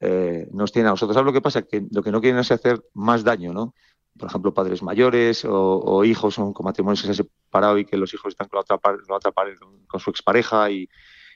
[0.00, 1.14] eh, nos tiene a nosotros.
[1.14, 1.62] ¿Sabes lo que pasa?
[1.62, 3.74] Que lo que no quieren es hacer más daño, ¿no?
[4.18, 7.84] Por ejemplo, padres mayores o, o hijos son con matrimonios que se han separado y
[7.84, 8.98] que los hijos están con la otra, par-
[9.88, 10.88] con su expareja y,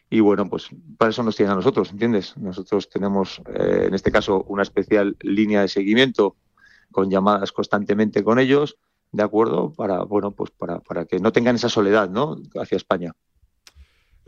[0.08, 2.36] y bueno, pues para eso nos tienen a nosotros, ¿entiendes?
[2.36, 6.36] Nosotros tenemos, eh, en este caso, una especial línea de seguimiento
[6.92, 8.76] con llamadas constantemente con ellos,
[9.10, 9.72] ¿de acuerdo?
[9.72, 12.36] Para, bueno, pues para, para que no tengan esa soledad, ¿no?
[12.54, 13.12] Hacia España.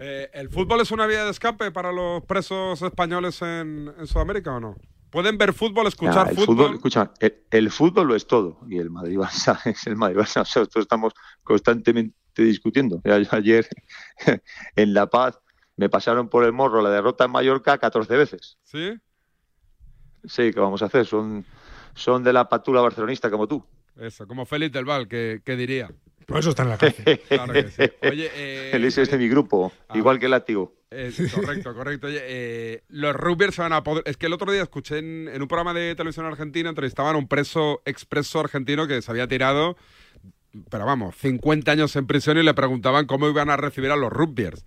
[0.03, 4.57] Eh, ¿El fútbol es una vía de escape para los presos españoles en, en Sudamérica
[4.57, 4.77] o no?
[5.11, 6.75] ¿Pueden ver fútbol, escuchar el fútbol?
[6.75, 10.41] escucha, el, el fútbol lo es todo y el Madrid Barça es el Madrid Barça.
[10.41, 13.03] O sea, nosotros estamos constantemente discutiendo.
[13.05, 13.69] Yo ayer
[14.77, 15.39] en La Paz
[15.77, 18.59] me pasaron por el morro la derrota en Mallorca 14 veces.
[18.63, 18.95] ¿Sí?
[20.25, 21.05] Sí, ¿qué vamos a hacer?
[21.05, 21.45] Son,
[21.95, 23.63] son de la patula barcelonista como tú.
[23.97, 25.91] Eso, como Félix del Val, que, que diría.
[26.31, 27.21] Por eso está en la cárcel.
[27.29, 27.83] Claro que sí.
[28.09, 30.75] Oye, eh, Él ese es de mi grupo, igual que el látigo.
[30.93, 32.07] Eh, correcto, correcto.
[32.09, 34.03] Oye, eh, los rugbyers se van a poder.
[34.07, 37.19] Es que el otro día escuché en, en un programa de televisión argentina, entrevistaban a
[37.19, 39.77] un preso expreso argentino que se había tirado,
[40.69, 44.11] pero vamos, 50 años en prisión y le preguntaban cómo iban a recibir a los
[44.13, 44.65] rugbyers.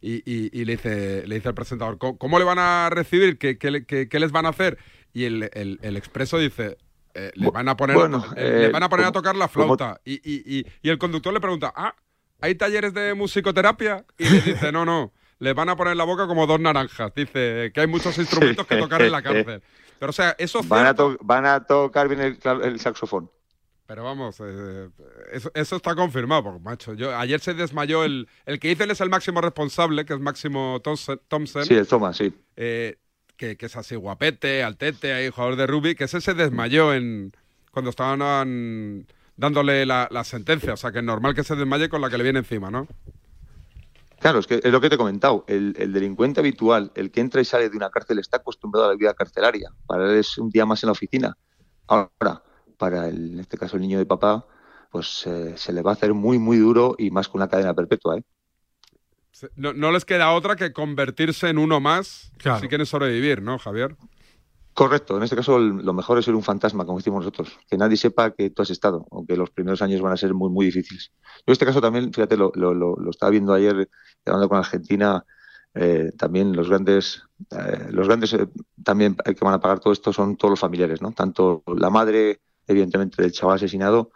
[0.00, 3.38] Y, y- y le, dice, le dice el presentador, ¿cómo, cómo le van a recibir?
[3.38, 4.78] ¿Qué, qué le- qué- qué les van a hacer?
[5.12, 6.76] Y el, el- el expreso dice,
[7.14, 9.48] eh, le van a poner, bueno, eh, le eh, van a, poner a tocar la
[9.48, 10.00] flauta.
[10.04, 11.94] Y, y- y- y el conductor le pregunta, ah,
[12.40, 14.04] ¿hay talleres de musicoterapia?
[14.18, 17.12] Y le dice, no, no, le van a poner en la boca como dos naranjas.
[17.14, 19.62] Dice que hay muchos instrumentos que tocar en la cárcel.
[19.98, 23.30] Pero o sea, eso es Van a, to- van a tocar bien el, saxofón.
[23.86, 24.88] Pero vamos, eh,
[25.32, 28.90] eso, eso está confirmado, porque, macho, yo ayer se desmayó el, el que dice él
[28.90, 32.32] es el máximo responsable, que es Máximo Thompson, Thompson, Sí, el Thomas, sí.
[32.56, 32.96] eh,
[33.36, 37.32] que, que es así guapete, altete, ahí jugador de rugby, que ese se desmayó en
[37.70, 42.08] cuando estaban dándole la, sentencia, o sea que es normal que se desmaye con la
[42.08, 42.86] que le viene encima, ¿no?
[44.20, 45.44] Claro, es que es lo que te he comentado.
[45.48, 48.90] El, el delincuente habitual, el que entra y sale de una cárcel, está acostumbrado a
[48.90, 49.70] la vida carcelaria.
[49.86, 51.36] Para él es un día más en la oficina.
[51.86, 52.42] Ahora,
[52.78, 54.46] para el, en este caso el niño de papá,
[54.90, 57.74] pues eh, se le va a hacer muy, muy duro y más con una cadena
[57.74, 58.16] perpetua.
[58.16, 58.22] ¿eh?
[59.56, 62.60] No, no les queda otra que convertirse en uno más Claro.
[62.60, 63.96] si quieren sobrevivir, ¿no, Javier?
[64.72, 67.78] Correcto, en este caso el- lo mejor es ser un fantasma, como decimos nosotros, que
[67.78, 70.66] nadie sepa que tú has estado, aunque los primeros años van a ser muy, muy
[70.66, 71.12] difíciles.
[71.38, 73.88] Yo en este caso también, fíjate, lo, lo, lo, lo estaba viendo ayer,
[74.26, 75.24] hablando con Argentina,
[75.74, 78.48] eh, también los grandes, eh, los grandes eh,
[78.82, 81.12] también que van a pagar todo esto son todos los familiares, ¿no?
[81.12, 84.10] Tanto la madre, evidentemente, del chaval asesinado,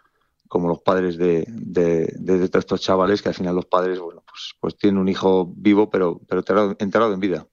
[0.49, 4.53] como los padres de, de, de estos chavales, que al final los padres, bueno, pues,
[4.59, 7.47] pues tienen un hijo vivo, pero, pero enterrado, enterrado en vida.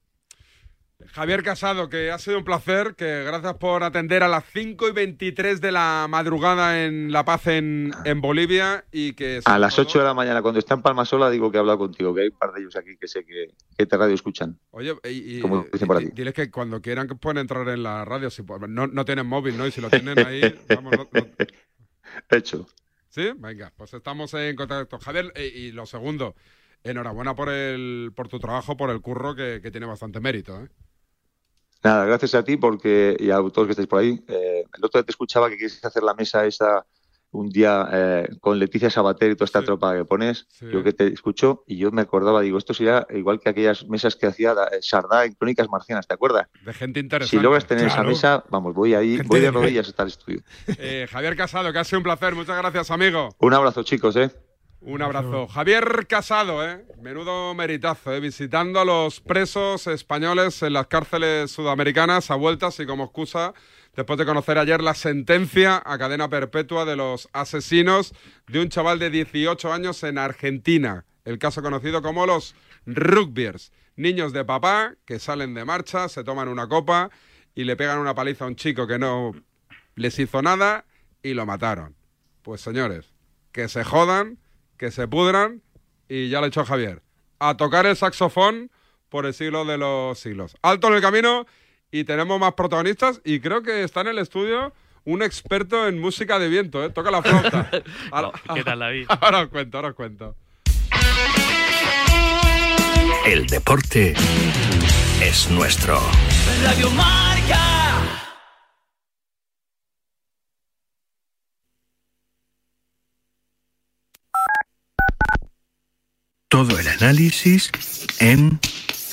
[1.12, 4.92] Javier Casado, que ha sido un placer, que gracias por atender a las 5 y
[4.92, 9.40] 23 de la madrugada en La Paz, en, en Bolivia, y que...
[9.44, 12.14] A las 8 de la mañana, cuando está en Palmasola, digo que he hablado contigo,
[12.14, 14.58] que hay un par de ellos aquí que sé que, que te radio escuchan.
[14.70, 16.12] Oye, y, y- Como dicen por di- aquí.
[16.14, 19.56] diles que cuando quieran que pueden entrar en la radio, si no, no tienen móvil,
[19.58, 19.66] ¿no?
[19.66, 20.40] Y si lo tienen ahí,
[20.74, 21.08] vamos, no-
[22.30, 22.66] Hecho.
[23.08, 23.30] ¿Sí?
[23.36, 24.98] Venga, pues estamos en contacto.
[24.98, 26.34] Javier, eh, y lo segundo,
[26.84, 30.68] enhorabuena por el por tu trabajo, por el curro, que, que tiene bastante mérito, ¿eh?
[31.82, 34.20] Nada, gracias a ti porque y a todos que estáis por ahí.
[34.26, 36.84] Eh, el otro día te escuchaba que quieres hacer la mesa esa
[37.38, 40.46] un día eh, con Leticia Sabater y toda esta tropa que pones.
[40.60, 44.16] Yo que te escucho y yo me acordaba, digo, esto sería igual que aquellas mesas
[44.16, 46.46] que hacía eh, Sardá en Crónicas Marcianas, ¿te acuerdas?
[46.64, 47.36] De gente interesante.
[47.36, 48.02] Si logras tener Claro.
[48.02, 50.40] esa mesa, vamos, voy ahí, Gente voy de de- rodillas hasta el estudio.
[50.78, 52.34] Eh, Javier Casado, que ha sido un placer.
[52.34, 53.28] Muchas gracias, amigo.
[53.38, 54.30] Un abrazo, chicos, ¿eh?
[54.82, 55.48] Un abrazo.
[55.48, 56.84] Javier Casado, ¿eh?
[57.02, 58.20] Menudo meritazo, ¿eh?
[58.20, 63.52] Visitando a los presos españoles en las cárceles sudamericanas a vueltas y como excusa,
[63.96, 68.14] después de conocer ayer la sentencia a cadena perpetua de los asesinos
[68.46, 71.06] de un chaval de 18 años en Argentina.
[71.24, 72.54] El caso conocido como los
[72.84, 73.72] rugbyers.
[73.96, 77.10] Niños de papá que salen de marcha, se toman una copa
[77.54, 79.32] y le pegan una paliza a un chico que no
[79.94, 80.84] les hizo nada
[81.22, 81.96] y lo mataron.
[82.42, 83.14] Pues señores,
[83.50, 84.38] que se jodan,
[84.76, 85.62] que se pudran
[86.08, 87.02] y ya lo ha hecho Javier.
[87.38, 88.70] A tocar el saxofón
[89.08, 90.54] por el siglo de los siglos.
[90.60, 91.46] Alto en el camino
[91.90, 94.72] y tenemos más protagonistas y creo que está en el estudio
[95.04, 96.90] un experto en música de viento, ¿eh?
[96.90, 97.70] Toca la flauta.
[98.10, 99.06] Ahora, ¿Qué tal, David?
[99.20, 100.36] ahora os cuento, ahora os cuento.
[103.24, 104.14] El deporte
[105.22, 106.00] es nuestro.
[106.64, 107.60] Radio Marca.
[116.48, 117.70] Todo el análisis
[118.20, 118.58] en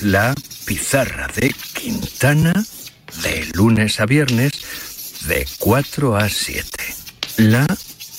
[0.02, 0.34] la
[0.66, 2.54] pizarra de Quintana
[3.22, 4.54] de lunes a viernes
[5.28, 6.96] de 4 a 7.
[7.38, 7.68] La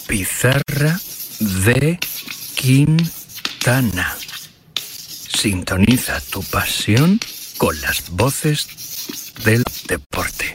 [0.07, 1.01] pizarra
[1.41, 1.99] de
[2.55, 4.17] Quintana.
[5.29, 7.21] Sintoniza tu pasión
[7.59, 8.67] con las voces
[9.45, 10.55] del deporte.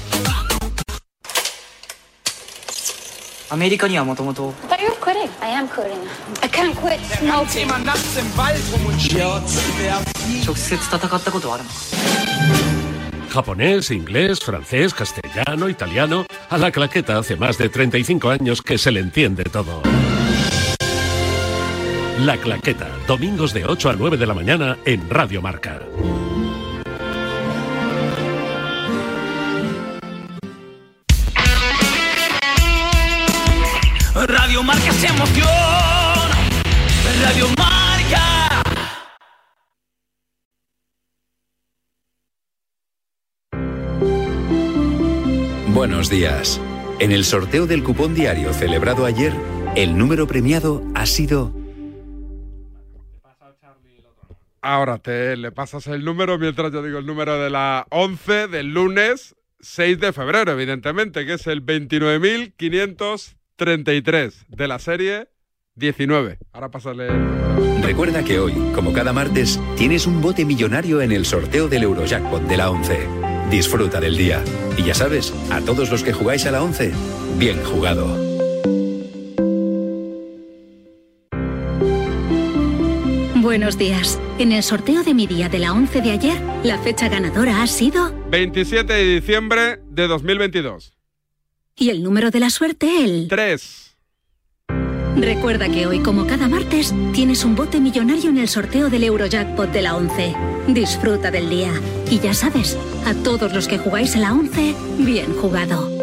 [3.50, 5.30] アメリカにはもともと But you're quitting.
[5.40, 5.98] I am quitting.
[6.42, 7.66] I can't quit smoking.
[10.44, 11.70] 直接戦ったことはあるの
[13.30, 16.26] Japonés, inglés, francés, castellano, italiano.
[16.48, 19.82] A la claqueta hace más de 35 años que se le entiende todo.
[22.20, 25.80] La claqueta, domingos de 8 a 9 de la mañana en Radio Marca.
[37.21, 38.63] Radio Marca.
[45.67, 46.59] Buenos días.
[46.99, 49.33] En el sorteo del cupón diario celebrado ayer,
[49.75, 51.53] el número premiado ha sido
[54.63, 58.73] Ahora te le pasas el número mientras yo digo el número de la 11 del
[58.73, 61.61] lunes 6 de febrero, evidentemente, que es el
[63.57, 65.27] 29.533 de la serie
[65.75, 66.39] 19.
[66.53, 67.09] Ahora pásale.
[67.81, 72.43] Recuerda que hoy, como cada martes, tienes un bote millonario en el sorteo del Eurojackpot
[72.43, 73.07] de la 11.
[73.49, 74.43] Disfruta del día.
[74.77, 76.91] Y ya sabes, a todos los que jugáis a la 11,
[77.37, 78.31] bien jugado.
[83.41, 84.19] Buenos días.
[84.39, 87.67] En el sorteo de mi día de la 11 de ayer, la fecha ganadora ha
[87.67, 91.00] sido 27 de diciembre de 2022.
[91.75, 93.91] Y el número de la suerte el 3.
[95.17, 99.71] Recuerda que hoy, como cada martes, tienes un bote millonario en el sorteo del Eurojackpot
[99.71, 100.35] de la 11.
[100.69, 101.71] Disfruta del día.
[102.09, 106.00] Y ya sabes, a todos los que jugáis a la 11, bien jugado.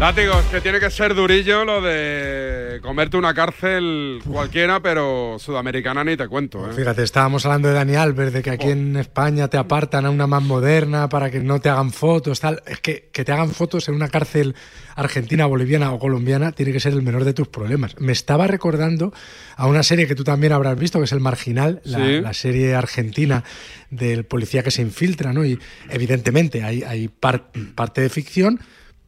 [0.00, 6.02] Látigo, es que tiene que ser durillo lo de comerte una cárcel cualquiera, pero sudamericana
[6.02, 6.70] ni te cuento.
[6.70, 6.72] ¿eh?
[6.74, 10.26] Fíjate, estábamos hablando de Dani Alves, de que aquí en España te apartan a una
[10.26, 12.62] más moderna para que no te hagan fotos, tal.
[12.66, 14.54] Es que que te hagan fotos en una cárcel
[14.96, 17.94] argentina, boliviana o colombiana tiene que ser el menor de tus problemas.
[18.00, 19.12] Me estaba recordando
[19.56, 22.20] a una serie que tú también habrás visto, que es El Marginal, la, Sí.
[22.22, 23.44] la serie argentina
[23.90, 25.44] del policía que se infiltra, ¿no?
[25.44, 25.58] Y
[25.90, 28.60] evidentemente hay, hay par- parte de ficción,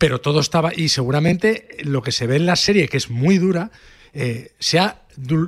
[0.03, 3.39] pero todo estaba, y seguramente lo que se ve en la serie, que es muy
[3.39, 3.71] dura,
[4.13, 5.03] eh, sea,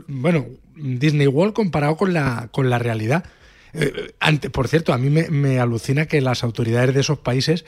[0.06, 3.24] bueno, Disney World comparado con la, con la realidad.
[3.72, 4.12] Eh,
[4.52, 7.64] por cierto, a mí me, me alucina que las autoridades de esos países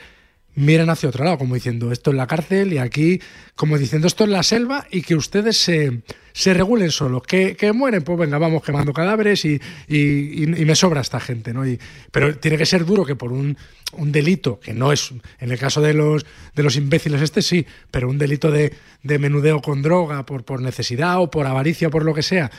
[0.57, 3.21] miren hacia otro lado, como diciendo esto es la cárcel y aquí,
[3.55, 6.01] como diciendo esto es la selva y que ustedes se,
[6.33, 10.65] se regulen solos, que, que mueren, pues venga, vamos quemando cadáveres y, y- y- y
[10.65, 11.65] me sobra esta gente, ¿no?
[11.67, 11.79] Y,
[12.11, 13.55] pero tiene que ser duro que por un,
[13.93, 17.67] un delito, que no es, en el caso de los, de los imbéciles este sí,
[17.91, 21.91] pero un delito de, de menudeo con droga por, por necesidad o por avaricia o
[21.91, 22.49] por lo que sea,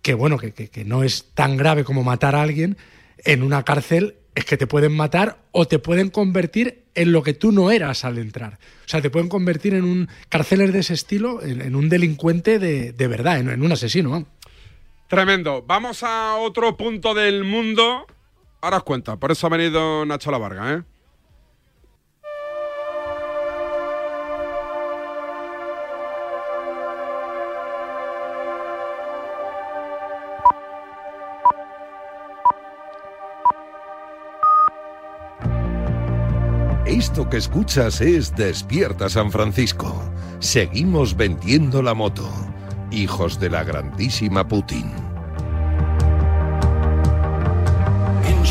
[0.00, 2.76] que bueno, que, que- que no es tan grave como matar a alguien,
[3.24, 7.34] en una cárcel es que te pueden matar o te pueden convertir en lo que
[7.34, 8.54] tú no eras al entrar.
[8.84, 12.92] O sea, te pueden convertir en un carceler de ese estilo, en, un delincuente de,
[12.92, 14.26] de verdad, en, un asesino.
[15.08, 15.64] Tremendo.
[15.66, 18.06] Vamos a otro punto del mundo.
[18.60, 20.82] Ahora os cuenta, por eso ha venido Nacho La Varga, ¿eh?
[36.98, 40.02] Esto que escuchas es Despierta San Francisco.
[40.40, 42.28] Seguimos vendiendo la moto.
[42.90, 44.90] Hijos de la grandísima Putin.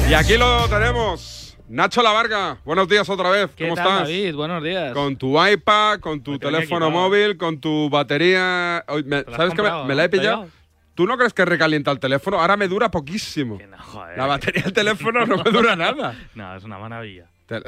[0.10, 1.58] Y aquí lo tenemos.
[1.68, 3.50] Nacho La Varga, buenos días otra vez.
[3.54, 4.02] ¿Qué ¿Cómo tal, estás?
[4.08, 4.36] David?
[4.36, 4.94] Buenos días.
[4.94, 6.92] Con tu iPad, con tu teléfono equipado.
[7.10, 8.86] móvil, con tu batería.
[9.04, 9.62] Me- ¿Te lo has ¿Sabes qué?
[9.64, 10.10] Me, me la he no?
[10.12, 10.36] ¿Te ha pillado.
[10.44, 10.52] llegado?
[10.96, 12.40] ¿Tú no crees que recalienta el teléfono?
[12.40, 13.60] Ahora me dura poquísimo.
[14.16, 16.16] La batería del teléfono no me dura nada.
[16.36, 17.26] No, es una maravilla.
[17.48, 17.60] Te,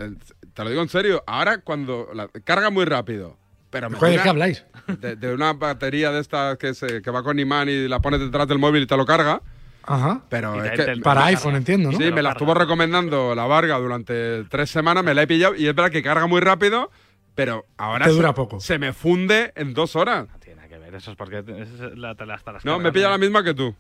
[0.54, 1.24] te lo digo en serio.
[1.26, 3.38] Ahora cuando la, carga muy rápido.
[3.72, 4.66] Pero me Joder, ¿de qué habláis?
[5.00, 8.20] De, de una batería de estas que, se, que va con imán y la pones
[8.20, 9.42] detrás del móvil y te lo carga.
[9.84, 10.22] Ajá.
[10.30, 11.98] Pero es que Para iPhone, entiendo, ¿no?
[11.98, 15.68] Sí, me la estuvo recomendando la Varga durante tres semanas, me la he pillado y
[15.68, 16.92] es verdad que carga muy rápido,
[17.36, 18.60] pero ahora Te se- dura poco.
[18.60, 20.28] se me funde en dos horas.
[20.42, 23.10] Tiene que ver, eso es porque es la, te la- hasta las No, me pilla
[23.10, 23.76] la misma que tú.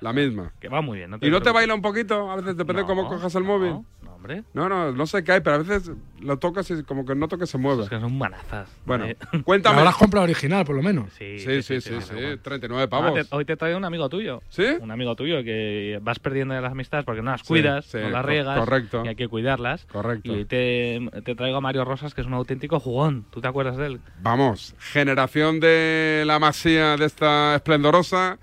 [0.00, 0.52] La misma.
[0.60, 1.10] Que va muy bien.
[1.10, 2.30] No ¿Y no te baila un poquito?
[2.30, 3.76] A veces depende de cómo cojas el móvil.
[4.24, 4.42] No, hombre.
[4.54, 7.36] No, no, no sé qué hay, pero a veces lo tocas y como que noto
[7.36, 7.82] que se mueve.
[7.82, 8.68] Es que son manazas.
[8.86, 9.74] Bueno, Eh, cuéntame.
[9.76, 11.12] La habrás comprado original, por lo menos.
[11.12, 13.14] Sí, Sí, sí, sí, sí, 39 Ah, pavos.
[13.28, 14.42] te- hoy te traigo un amigo tuyo.
[14.48, 14.64] ¿Sí?
[14.80, 17.98] Un amigo tuyo que vas perdiendo de las amistades porque no las Sí, cuidas, sí,
[17.98, 18.58] no las riegas.
[18.58, 19.02] correcto.
[19.04, 19.84] Y hay que cuidarlas.
[19.86, 20.28] Correcto.
[20.32, 23.26] Y hoy te, te traigo a Mario Rosas, que es un auténtico jugón.
[23.30, 24.00] ¿Tú te acuerdas de él?
[24.22, 28.38] Vamos, generación de la masía de esta esplendorosa,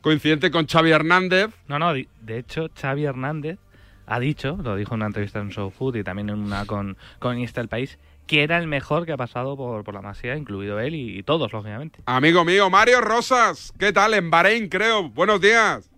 [0.00, 1.50] coincidente con Xavi Hernández.
[1.68, 3.58] No, no, de hecho, Xavi Hernández
[4.06, 6.96] ha dicho, lo dijo en una entrevista en Show Food y también en una con,
[7.18, 10.36] con Insta El País, que era el mejor que ha pasado por, por la Masía,
[10.36, 12.00] incluido él y, y todos, lógicamente.
[12.06, 14.14] Amigo mío, Mario Rosas, ¿qué tal?
[14.14, 15.08] En Bahrein, creo.
[15.10, 15.90] Buenos días.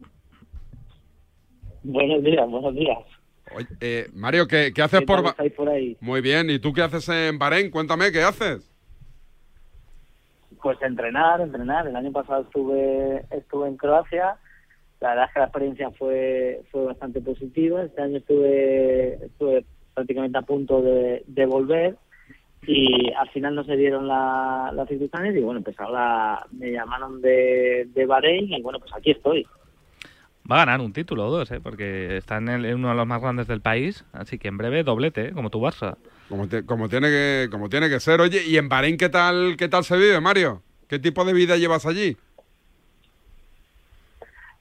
[1.83, 2.99] Buenos días, buenos días.
[3.55, 5.97] Oye, eh, Mario, ¿qué, qué haces ¿Qué por por ahí?
[6.01, 7.71] Muy bien, ¿y tú qué haces en Bahrein?
[7.71, 8.71] Cuéntame, ¿qué haces?
[10.63, 11.87] Pues entrenar, entrenar.
[11.87, 14.39] El año pasado estuve estuve en Croacia.
[15.05, 17.83] La verdad es que la experiencia fue fue bastante positiva.
[17.85, 21.97] Este año estuve estuve prácticamente a punto de, de volver
[22.67, 27.21] y al final no se dieron la- las circunstancias y bueno, pues ahora me llamaron
[27.21, 29.47] de, de Bahrein y bueno, pues aquí estoy.
[30.51, 31.61] Va a ganar un título o dos, ¿eh?
[31.63, 34.57] porque está en, el- en uno de los más grandes del país, así que en
[34.57, 35.33] breve doblete, ¿eh?
[35.33, 35.97] como tu Barça.
[36.31, 38.23] Como, te- como tiene que, como tiene que ser.
[38.23, 40.63] Oye, ¿y en Bahrein qué tal, qué tal se vive, Mario?
[40.89, 42.17] ¿Qué tipo de vida llevas allí?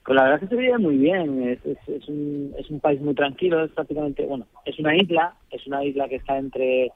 [0.04, 2.78] Pues la verdad es que se vive muy bien, es, es, es un, es un
[2.80, 6.92] país muy tranquilo, es prácticamente, bueno, es una isla, es una isla que está entre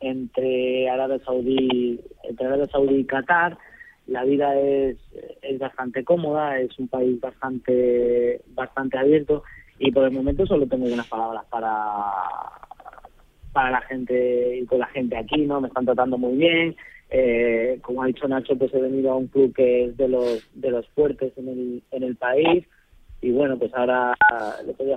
[0.00, 3.56] entre Arabia Saudí, entre Arabia Saudí y Qatar.
[4.08, 4.96] La vida es,
[5.42, 9.44] es bastante cómoda, es un país bastante bastante abierto
[9.78, 11.72] y por el momento solo tengo unas palabras para
[13.52, 15.60] para la gente y con la gente aquí, ¿no?
[15.60, 16.76] Me están tratando muy bien.
[17.14, 20.48] Eh, como ha dicho Nacho, pues he venido a un club que es de los
[20.54, 22.66] de los fuertes en el, en el país
[23.20, 24.14] y bueno, pues ahora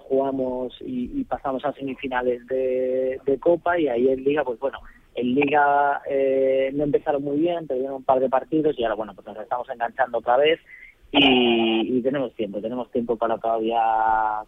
[0.07, 4.79] jugamos y, y pasamos a semifinales de, de Copa y ahí en Liga, pues bueno,
[5.13, 9.13] en Liga eh, no empezaron muy bien, perdieron un par de partidos y ahora bueno,
[9.13, 10.59] pues nos estamos enganchando otra vez
[11.11, 13.81] y, y tenemos tiempo, tenemos tiempo para todavía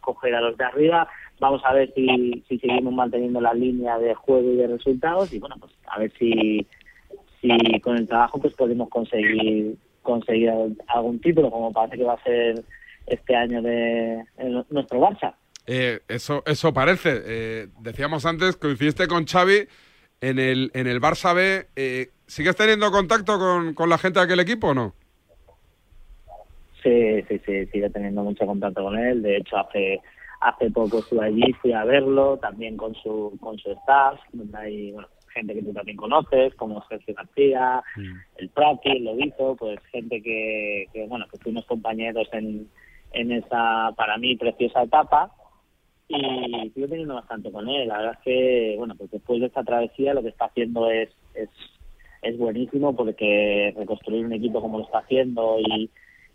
[0.01, 1.07] coger a los de arriba.
[1.39, 5.39] Vamos a ver si, si seguimos manteniendo la línea de juego y de resultados y
[5.39, 6.65] bueno, pues a ver si,
[7.41, 10.51] si con el trabajo pues podemos conseguir conseguir
[10.87, 12.63] algún título como parece que va a ser
[13.05, 14.23] este año de
[14.69, 15.35] nuestro Barça.
[15.65, 17.21] Eh, eso, eso parece.
[17.25, 19.67] Eh, decíamos antes, coincidiste con Xavi
[20.21, 21.67] en el, en el Barça B.
[21.75, 24.93] Eh, ¿Sigues teniendo contacto con, con la gente de aquel equipo o no?
[26.81, 29.21] Sí, sí, sí, sigue teniendo mucho contacto con él.
[29.21, 29.99] De hecho, hace
[30.39, 34.91] hace poco estuve allí, fui a verlo, también con su con su staff, donde hay
[34.91, 37.83] bueno, gente que tú también conoces, como Sergio García,
[38.37, 42.67] el Prati, el Lobito, pues gente que, que bueno, que fuimos compañeros en,
[43.11, 45.31] en esa, para mí, preciosa etapa.
[46.09, 47.87] Y sigo teniendo bastante con él.
[47.89, 51.09] La verdad es que, bueno, pues después de esta travesía lo que está haciendo es,
[51.33, 51.49] es,
[52.21, 55.89] es buenísimo porque reconstruir un equipo como lo está haciendo y,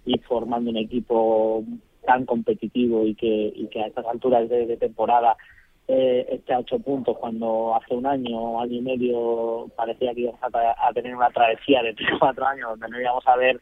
[0.05, 1.65] y formando un equipo
[2.05, 5.37] tan competitivo y que, y que a estas alturas de, de temporada
[5.89, 10.41] eh, esté a ocho puntos cuando hace un año, año y medio parecía que íbamos
[10.43, 13.61] a, tener una travesía de tres o cuatro años donde no íbamos a ver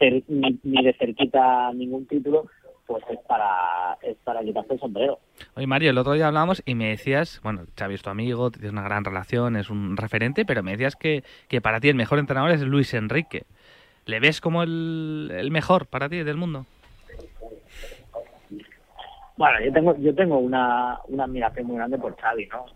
[0.00, 2.46] ni, ni de cerquita ningún título,
[2.86, 5.18] pues es para, es para quitarse el sombrero.
[5.54, 8.72] Oye, Mario, el otro día hablábamos y me decías, bueno, Xavi es tu amigo, tienes
[8.72, 12.18] una gran relación, es un referente, pero me decías que, que para ti el mejor
[12.18, 13.44] entrenador es Luis Enrique.
[14.06, 16.64] ¿Le ves como el, el mejor para ti del mundo?
[19.38, 22.66] Bueno, yo tengo, yo tengo una, una admiración muy grande por Xavi, ¿no?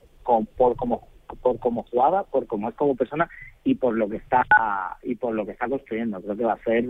[0.56, 1.08] Por cómo
[1.40, 3.28] por cómo jugaba, por cómo es como persona
[3.64, 4.44] y por lo que está
[5.02, 6.20] y por lo que está construyendo.
[6.20, 6.84] Creo que va a ser,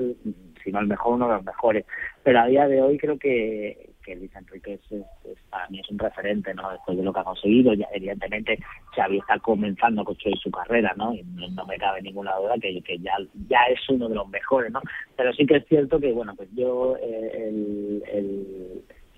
[0.64, 1.86] si no el mejor, uno de los mejores.
[2.24, 5.88] Pero a día de hoy creo que, que Luis Enrique es, es- para mí es
[5.90, 6.70] un referente, ¿no?
[6.72, 8.58] Después de lo que ha conseguido, ya evidentemente
[8.96, 11.14] Xavi está comenzando a construir su carrera, ¿no?
[11.14, 13.12] Y no, me cabe ninguna duda que, que ya
[13.48, 14.80] ya es uno de los mejores, ¿no?
[15.16, 18.02] Pero sí que es cierto que, bueno, pues yo eh, el-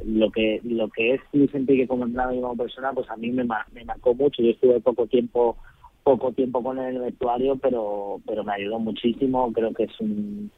[0.05, 3.31] lo que lo que es Luis Enrique como entrenador y como persona pues a mí
[3.31, 5.57] me, me marcó mucho yo estuve poco tiempo
[6.03, 10.01] poco tiempo con él en el vestuario pero pero me ayudó muchísimo creo que es
[10.01, 10.51] un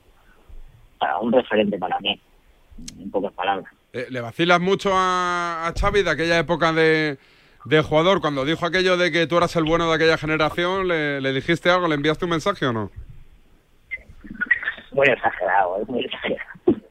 [1.23, 2.19] un referente para mí
[2.99, 7.19] en pocas palabras Eh, ¿Le vacilas mucho a, a Xavi de aquella época de,
[7.65, 8.21] de jugador?
[8.21, 11.71] Cuando dijo aquello de que tú eras el bueno de aquella generación, ¿le, le dijiste
[11.71, 11.89] algo?
[11.89, 12.91] ¿Le enviaste un mensaje o no?
[14.93, 16.46] muy exagerado es muy exagerado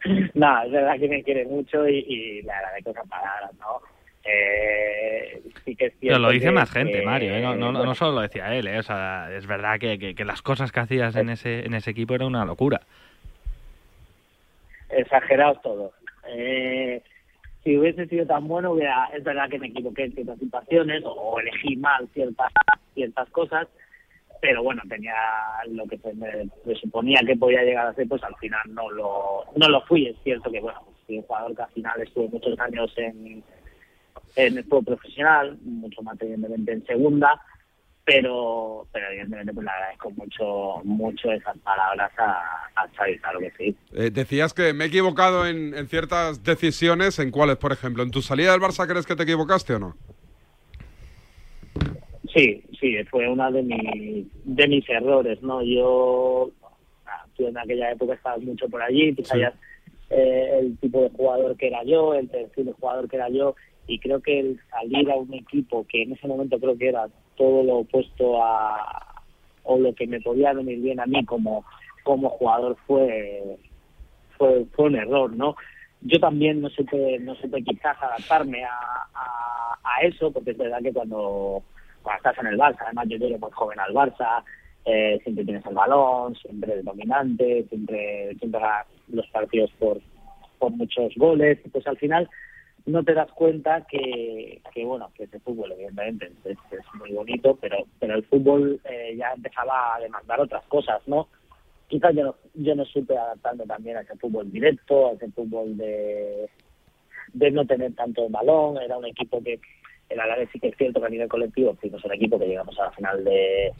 [0.34, 3.82] no es verdad que me quiere mucho y, y le agradezco esas palabras no
[4.28, 7.42] eh, sí que es cierto Pero lo dice que- más gente, que, Mario, ¿eh?
[7.42, 8.80] no, no, solo lo decía él, ¿eh?
[8.80, 12.16] O sea, es verdad que, que- las cosas que hacías en ese, en ese equipo
[12.16, 12.82] era una locura.
[14.90, 15.92] exagerados todos.
[16.28, 17.02] Eh,
[17.64, 21.40] si hubiese sido tan bueno, hubiera, es verdad que me equivoqué en ciertas situaciones o
[21.40, 22.52] elegí mal ciertas
[22.94, 23.68] ciertas cosas,
[24.46, 25.16] pero bueno, tenía
[25.72, 29.44] lo que se me presuponía que podía llegar a ser, pues al final no lo
[29.56, 30.06] no lo fui.
[30.06, 33.44] Es cierto que, bueno, soy un jugador que al final estuvo muchos años en,
[34.36, 37.42] en el fútbol profesional, mucho más evidentemente en segunda,
[38.04, 43.52] pero pero evidentemente pues le agradezco mucho mucho esas palabras a, a Xavi, claro que
[43.58, 43.76] sí.
[43.94, 47.18] Eh, decías que me he equivocado en, en ciertas decisiones.
[47.18, 48.04] ¿En cuáles, por ejemplo?
[48.04, 49.96] ¿En tu salida del Barça crees que te equivocaste o no?
[52.36, 55.64] Sí, sí, fue uno de mis, de mis errores, ¿no?
[55.64, 56.52] Yo,
[57.38, 59.54] tú en aquella época estabas mucho por allí, tú sabías
[60.10, 63.56] eh, el tipo de jugador que era yo, el perfil de jugador que era yo,
[63.88, 67.08] y creo que el salir a un equipo que en ese momento creo que era
[67.38, 69.24] todo lo opuesto a,
[69.64, 71.64] o lo que me podía venir bien a mí como,
[72.04, 73.58] como jugador fue,
[74.38, 75.56] fue, fue un error, ¿no?
[76.02, 78.78] Yo también no supe, no supe quizás adaptarme a,
[79.14, 81.64] a, a eso, porque es verdad que cuando,
[82.06, 84.44] cuando estás en el Barça, además yo llegué muy joven al Barça,
[84.86, 90.00] eh, siempre tienes el balón, siempre eres dominante, siempre, siempre ganas los partidos por,
[90.60, 92.30] por muchos goles, pues al final
[92.86, 97.58] no te das cuenta que, que bueno, que ese fútbol evidentemente es, es muy bonito,
[97.60, 101.28] pero, pero el fútbol eh, ya empezaba a demandar otras cosas, ¿no?
[101.88, 105.76] Quizás yo no, yo no supe adaptarme también a ese fútbol directo, a ese fútbol
[105.78, 106.48] de,
[107.34, 109.60] de no tener tanto el balón, era un equipo que
[110.10, 112.78] el Alavés sí que es cierto que a nivel colectivo fuimos un equipo que llegamos
[112.80, 113.74] a la final de,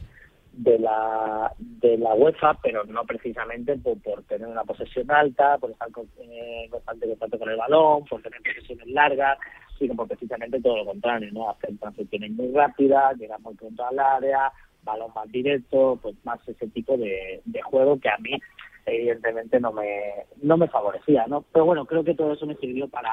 [0.52, 5.90] de la de la UEFA, pero no precisamente por, tener una posesión alta, por estar
[5.90, 9.38] con, eh, constante contacto con el balón, por tener posesiones largas,
[9.78, 11.50] sino por precisamente todo lo contrario, ¿no?
[11.50, 14.50] Hacer transiciones muy rápidas, llegar muy pronto al área,
[14.82, 18.40] balón más directo, pues más ese tipo de, de juego que a mí
[18.86, 21.44] evidentemente no me no me favorecía, ¿no?
[21.52, 23.10] Pero bueno, creo que todo eso me sirvió para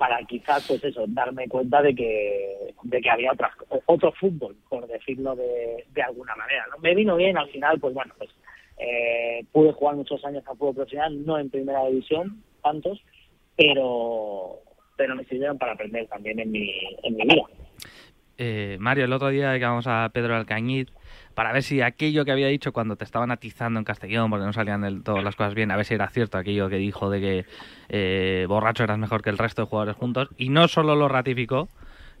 [0.00, 3.52] para quizás pues eso darme cuenta de que de que había otras,
[3.84, 6.78] otro fútbol por decirlo de, de alguna manera ¿no?
[6.78, 8.30] me vino bien al final pues bueno pues
[8.78, 12.98] eh, pude jugar muchos años a fútbol profesional no en primera división tantos
[13.54, 14.60] pero
[14.96, 16.72] pero me sirvieron para aprender también en mi
[17.02, 17.42] en mi vida
[18.38, 20.88] Eh, Mario, el otro día llegamos a Pedro Alcañiz
[21.34, 24.52] para ver si aquello que había dicho cuando te estaban atizando en Castellón porque no
[24.52, 27.20] salían del todo las cosas bien, a ver si era cierto aquello que dijo de
[27.20, 27.46] que
[27.88, 30.28] eh, borracho eras mejor que el resto de jugadores juntos.
[30.36, 31.68] Y no solo lo ratificó,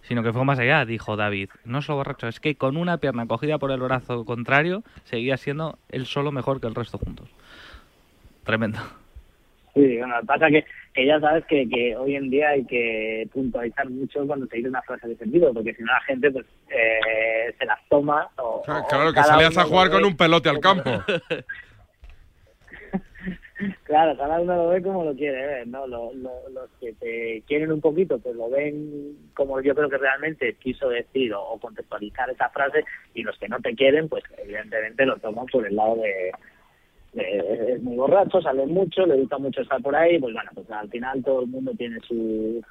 [0.02, 1.50] sino que fue más allá, dijo David.
[1.64, 5.78] No solo borracho, es que con una pierna cogida por el brazo contrario seguía siendo
[5.90, 7.28] él solo mejor que el resto juntos.
[8.44, 8.78] Tremendo.
[9.86, 10.64] Sí, bueno, lo que pasa que,
[10.94, 14.68] que ya sabes que, que hoy en día hay que puntualizar mucho cuando se dice
[14.68, 18.62] una frase de sentido, porque si no la gente pues eh, se las toma o,
[18.62, 20.90] Claro, o que salías a jugar con un pelote al campo.
[23.84, 25.86] Claro, cada uno lo ve como lo quiere ver, ¿no?
[25.86, 29.98] Lo- lo- los que te quieren un poquito, pues lo ven como yo creo que
[29.98, 34.24] realmente quiso decir o, o contextualizar esa frase, y los que no te quieren, pues
[34.38, 36.32] evidentemente lo toman por el lado de,
[37.12, 40.70] de- es muy borracho, sale mucho, le gusta mucho estar por ahí, pues bueno, pues
[40.70, 42.62] al final todo el mundo tiene su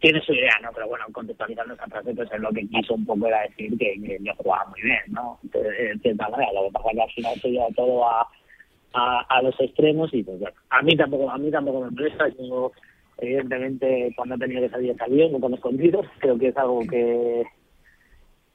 [0.00, 0.70] tiene su idea, ¿no?
[0.72, 4.00] Pero bueno, contextualizando esa frase, pues es lo que quiso un poco era decir que,
[4.00, 5.40] que yo jugaba muy bien, ¿no?
[5.52, 8.28] En cierta manera, lo que pasa es que al final se lleva todo a,
[8.92, 12.70] a, los extremos y pues bueno, a mí tampoco, a mí tampoco me molesta, yo
[13.18, 16.06] Evidentemente, cuando ha tenido que salir, he salido, no con escondidos.
[16.20, 17.44] Creo que es algo que,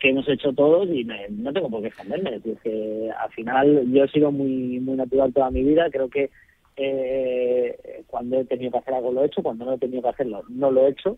[0.03, 2.35] que hemos hecho todos y me- no tengo por qué esconderme.
[2.35, 5.89] Es decir, que al final yo he sido muy, muy natural toda mi vida.
[5.89, 6.29] Creo que
[6.75, 10.09] eh, cuando he tenido que hacer algo lo he hecho, cuando no he tenido que
[10.09, 11.17] hacerlo no lo he hecho.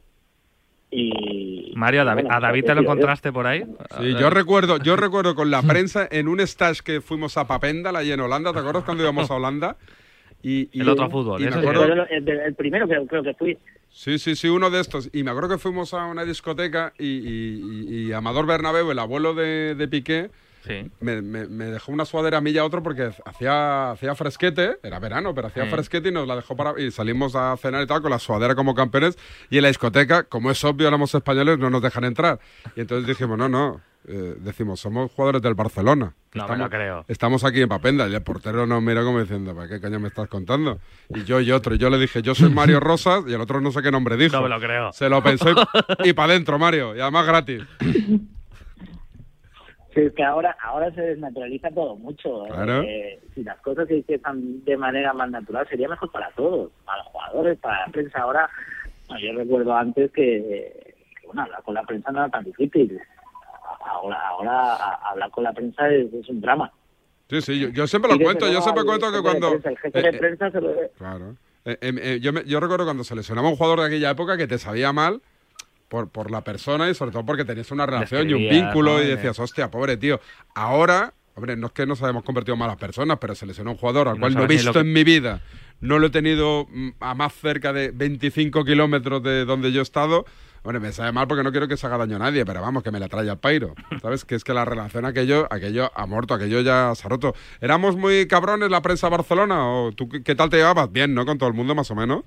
[0.91, 3.63] Y Mario, a David, bueno, a David pues, te lo encontraste por ahí.
[3.97, 7.95] Sí, yo recuerdo, yo recuerdo con la prensa en un stage que fuimos a Papendal,
[7.95, 9.77] allí en Holanda, ¿te acuerdas cuando íbamos a Holanda?
[10.43, 13.33] Y, y- El otro fútbol, y me acuerdo- el, el- el primero que creo que
[13.33, 13.57] fui.
[13.97, 15.09] Sí, sí, sí, uno de estos.
[15.13, 18.99] Y me acuerdo que fuimos a una discoteca y, y- y- y Amador Bernabéu, el
[18.99, 20.29] abuelo de, de Piqué,
[20.99, 24.79] me, me- me dejó una sudadera a mí y a otro porque hacía, hacía fresquete,
[24.83, 25.69] era verano, pero hacía Sí.
[25.69, 26.77] fresquete y nos la dejó para...
[26.81, 29.17] Y salimos a cenar y tal con la sudadera como campeones
[29.49, 32.39] y en la discoteca, como es obvio, éramos españoles, no nos dejan entrar.
[32.75, 36.13] Y entonces dijimos, no, no, eh, decimos, somos jugadores del Barcelona.
[36.33, 37.05] No me lo creo.
[37.07, 40.09] Estamos aquí en Papenda y el portero nos miró como diciendo, ¿para qué coño me
[40.09, 40.79] estás contando?
[41.09, 41.75] Y yo y otro.
[41.75, 44.17] Y yo le dije, yo soy Mario Rosas y el otro no sé qué nombre
[44.17, 44.35] dijo.
[44.35, 44.91] No me lo creo.
[44.91, 45.49] Se lo pensó
[46.03, 46.95] y, para adentro, Mario.
[46.95, 47.63] Y además gratis.
[49.95, 52.43] Sí, es que ahora, ahora se desnaturaliza todo mucho.
[52.47, 52.81] Claro.
[52.81, 56.97] Eh, si las cosas se hiciesen de manera más natural, sería mejor para todos, para
[56.97, 58.19] los jugadores, para la prensa.
[58.19, 58.49] Ahora,
[59.07, 62.99] yo recuerdo antes que, que, bueno, hablar con la prensa no era tan difícil.
[63.85, 66.71] Ahora, ahora a- hablar con la prensa es, es un drama.
[67.29, 68.47] Sí, sí, yo, yo siempre lo cuento.
[68.51, 69.49] Yo siempre cuento que cuando...
[69.49, 71.35] prensa, el jefe eh, de eh, prensa se lo Claro.
[71.65, 74.37] Eh, eh, eh, yo, me- yo recuerdo cuando se lesionaba un jugador de aquella época
[74.37, 75.21] que te sabía mal
[75.87, 79.07] por, por la persona y sobre todo porque tenías una relación y un vínculo y
[79.07, 80.19] decías, hostia, pobre tío.
[80.53, 83.77] Ahora, hombre, no es que nos hayamos convertido en malas personas, pero se lesionó un
[83.77, 85.41] jugador al no cual no he visto que- en mi vida,
[85.81, 89.83] no lo he tenido mm, a más cerca de 25 kilómetros de donde yo he
[89.83, 90.25] estado.
[90.65, 92.81] Bueno, me sabe mal porque no quiero que se haga daño a nadie, pero vamos,
[92.81, 93.75] que me la trae al pairo.
[94.01, 94.25] ¿Sabes?
[94.25, 97.35] Que es que la relación aquello, aquello ha muerto, aquello ya se ha roto.
[97.61, 99.69] ¿Éramos muy cabrones la prensa de Barcelona?
[99.69, 100.91] ¿O tú qué, tal te llevabas?
[100.91, 101.23] Bien, ¿no?
[101.23, 102.23] Con todo el mundo más o menos.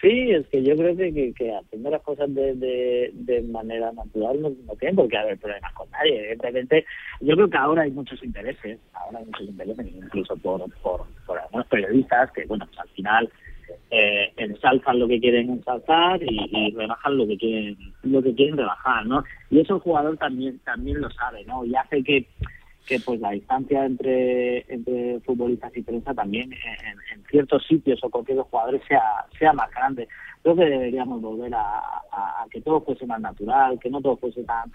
[0.00, 3.90] Sí, es que yo creo que, que, que haciendo las cosas de, de, de manera
[3.90, 6.20] natural no, no tienen por qué haber problemas con nadie.
[6.20, 6.86] Evidentemente,
[7.20, 11.38] yo creo que ahora hay muchos intereses, ahora hay muchos intereses, incluso por, por, por
[11.40, 13.28] algunos periodistas que, bueno, pues al final
[13.90, 18.56] eh, ensalzan lo que quieren ensalzar y, y rebajan lo que quieren lo que quieren
[18.56, 19.24] rebajar, ¿no?
[19.50, 21.64] Y eso el jugador también también lo sabe, ¿no?
[21.64, 22.26] Y hace que
[22.86, 28.10] que pues la distancia entre entre futbolistas y prensa también en, en ciertos sitios o
[28.10, 29.02] con ciertos jugadores sea
[29.38, 30.08] sea más grande.
[30.42, 34.70] Creo que deberíamos volver a, que todo fuese más natural, que no todo fuese tan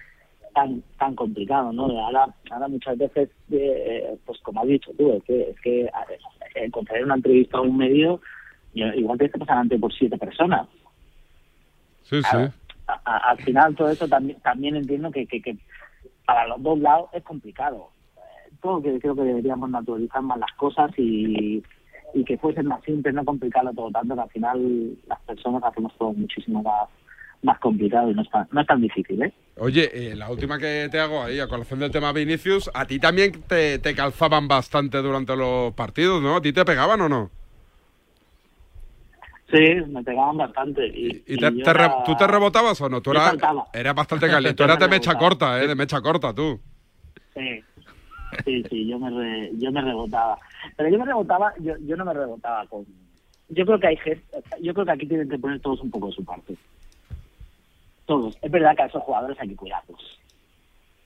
[0.54, 1.86] tan tan complicado, ¿no?
[1.98, 6.20] Ahora, ahora muchas veces, eh, pues como has dicho tú, es que, es que ver,
[6.56, 8.20] eh, una entrevista a un medio,
[8.74, 10.68] y- igual tienes que pasar ante por siete personas.
[12.04, 12.52] Sí, Claro.
[12.88, 15.58] A- a- al final todo eso también también entiendo que, que, que
[16.26, 17.90] para los dos lados es complicado.
[18.18, 21.64] Eh, Todo que creo que deberíamos naturalizar más las cosas y,
[22.14, 25.96] y que fuesen más simples, no complicarlo todo tanto, que al final las personas hacemos
[25.98, 26.90] todo muchísimo más
[27.44, 29.34] más complicado y no es tan, no es tan difícil, ¿eh?
[29.58, 33.00] Oye, eh, la última que te hago ahí, a colación del tema Vinicius, a ti
[33.00, 36.36] también te, te calzaban bastante durante los partidos, ¿no?
[36.36, 37.32] ¿A ti te pegaban o no?
[39.52, 40.88] Sí, me pegaban bastante.
[40.88, 43.02] ¿Y, ¿Y te, era- tú te rebotabas o no?
[43.02, 43.36] Tú eras,
[43.74, 44.56] eras bastante caliente.
[44.56, 45.68] Tú eras de mecha corta, ¿eh?
[45.68, 46.60] De mecha corta, tú.
[47.34, 47.64] Sí,
[48.46, 50.38] sí, sí, yo me, re- yo me rebotaba.
[50.78, 52.86] Pero yo me rebotaba, yo, yo no me rebotaba con...
[53.50, 53.98] Yo creo que hay
[54.62, 56.56] yo creo que aquí tienen que poner todos un poco de su parte.
[58.06, 58.36] Todos.
[58.42, 60.20] Es verdad que a esos jugadores hay que cuidarlos.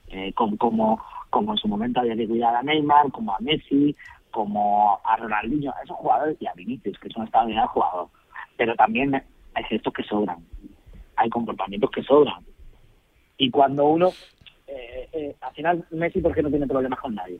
[0.07, 3.95] Eh, como, como, como en su momento había que cuidar a Neymar, como a Messi,
[4.31, 8.11] como a Ronaldinho, a esos jugadores y a Vinicius, que son extraordinarios jugadores.
[8.57, 9.13] Pero también
[9.53, 10.37] hay gestos que sobran,
[11.15, 12.43] hay comportamientos que sobran.
[13.37, 14.13] Y cuando uno,
[14.67, 17.37] eh, eh, al final Messi, ¿por qué no tiene problemas con nadie?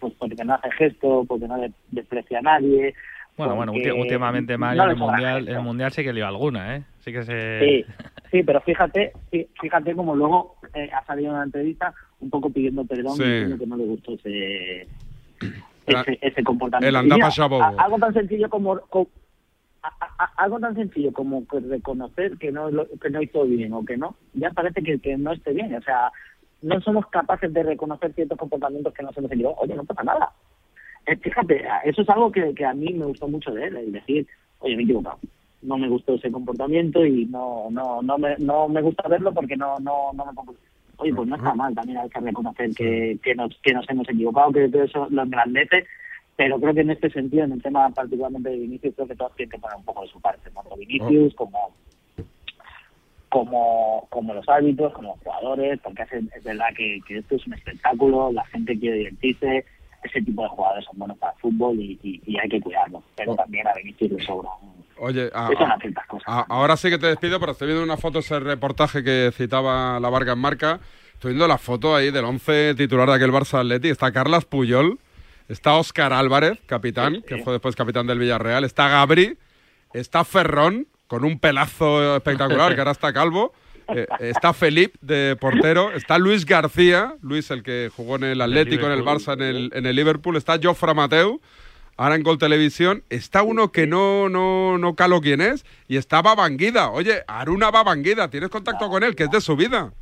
[0.00, 2.94] Pues porque no hace gesto, porque no de- desprecia a nadie.
[3.36, 6.82] Bueno, bueno, últimamente no en le el mundial, el mundial sí que lió alguna, ¿eh?
[6.98, 7.60] Sí que se.
[7.60, 7.86] Sí,
[8.30, 12.50] sí, pero fíjate, fí- fíjate como luego eh, ha salido en una entrevista un poco
[12.50, 13.22] pidiendo perdón Sí.
[13.24, 14.88] diciendo que no le gustó ese,
[15.86, 16.88] ese, ese comportamiento.
[16.88, 17.62] el Y anda mira, pa' bobo.
[17.62, 19.08] a- algo tan sencillo como, co-
[19.82, 19.88] a-
[20.24, 23.96] a- algo tan sencillo como reconocer que no lo- que no hizo bien o que
[23.96, 25.74] no, ya parece que, que no esté bien.
[25.74, 26.12] O sea,
[26.62, 29.62] no somos capaces de reconocer ciertos comportamientos que nos hemos equivocado.
[29.64, 30.30] Oye, no pasa nada.
[31.06, 33.92] Eh, fíjate, eso es algo que, que a mí me gustó mucho de él, el
[33.92, 34.26] decir,
[34.60, 35.18] oye, me he equivocado.
[35.62, 39.56] No me gustó ese comportamiento y no no no me, no me gusta verlo porque
[39.56, 40.54] no no no me pongo-
[41.02, 44.08] Oye, pues no está mal, también hay que reconocer que, que, nos, que nos hemos
[44.08, 45.84] equivocado, que todo eso lo engrandece,
[46.36, 49.34] pero creo que en este sentido, en el tema particularmente de Vinicius, creo que todos
[49.34, 51.74] tienen que poner un poco de su parte, tanto Vinicius como
[53.28, 57.46] como como los árbitros, como los jugadores, porque es, es verdad que, que esto es
[57.48, 59.64] un espectáculo, la gente quiere divertirse,
[60.02, 63.02] ese tipo de jugadores son buenos para el fútbol y, y- y hay que cuidarlos.
[63.16, 64.48] Pero también a Vinicius le sobra.
[64.98, 66.24] Oye, a- Eso a- no ciertas cosas.
[66.28, 69.98] a- ahora sí que te despido, pero estoy viendo una foto, ese reportaje que citaba
[70.00, 70.80] la Varga en marca.
[71.14, 73.88] Estoy viendo la foto ahí del 11 titular de aquel Barça Atleti.
[73.88, 74.98] Está Carlas Puyol,
[75.48, 78.64] está Óscar Álvarez, capitán, que fue después capitán del Villarreal.
[78.64, 79.36] Está Gabri,
[79.92, 83.52] está Ferrón, con un pelazo espectacular, que ahora está calvo.
[83.94, 88.86] Eh, está Felipe de portero, está Luis García, Luis el que jugó en el Atlético,
[88.86, 89.04] en el.
[89.04, 91.40] Barça, en el, en el Liverpool, está Jofra Mateu,
[91.96, 96.22] ahora en Gol Televisión, está uno que no, no, no calo quién es, y está
[96.22, 96.90] Babanguida.
[96.90, 99.14] Oye, Aruna Babanguida, ¿tienes contacto con él?
[99.16, 99.92] Que es de su vida.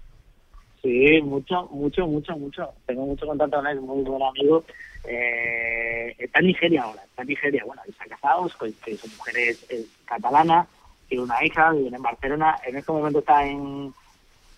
[0.82, 2.70] Sí, mucho, mucho, mucho, mucho.
[2.86, 4.64] Tengo mucho contacto con él, muy buen amigo.
[5.04, 7.62] Eh, está en Nigeria ahora, está en Nigeria.
[7.66, 10.66] Bueno, está casados, que su mujer es, es catalana,
[11.10, 12.56] tiene una hija, vive en Barcelona.
[12.66, 13.92] En este momento está en,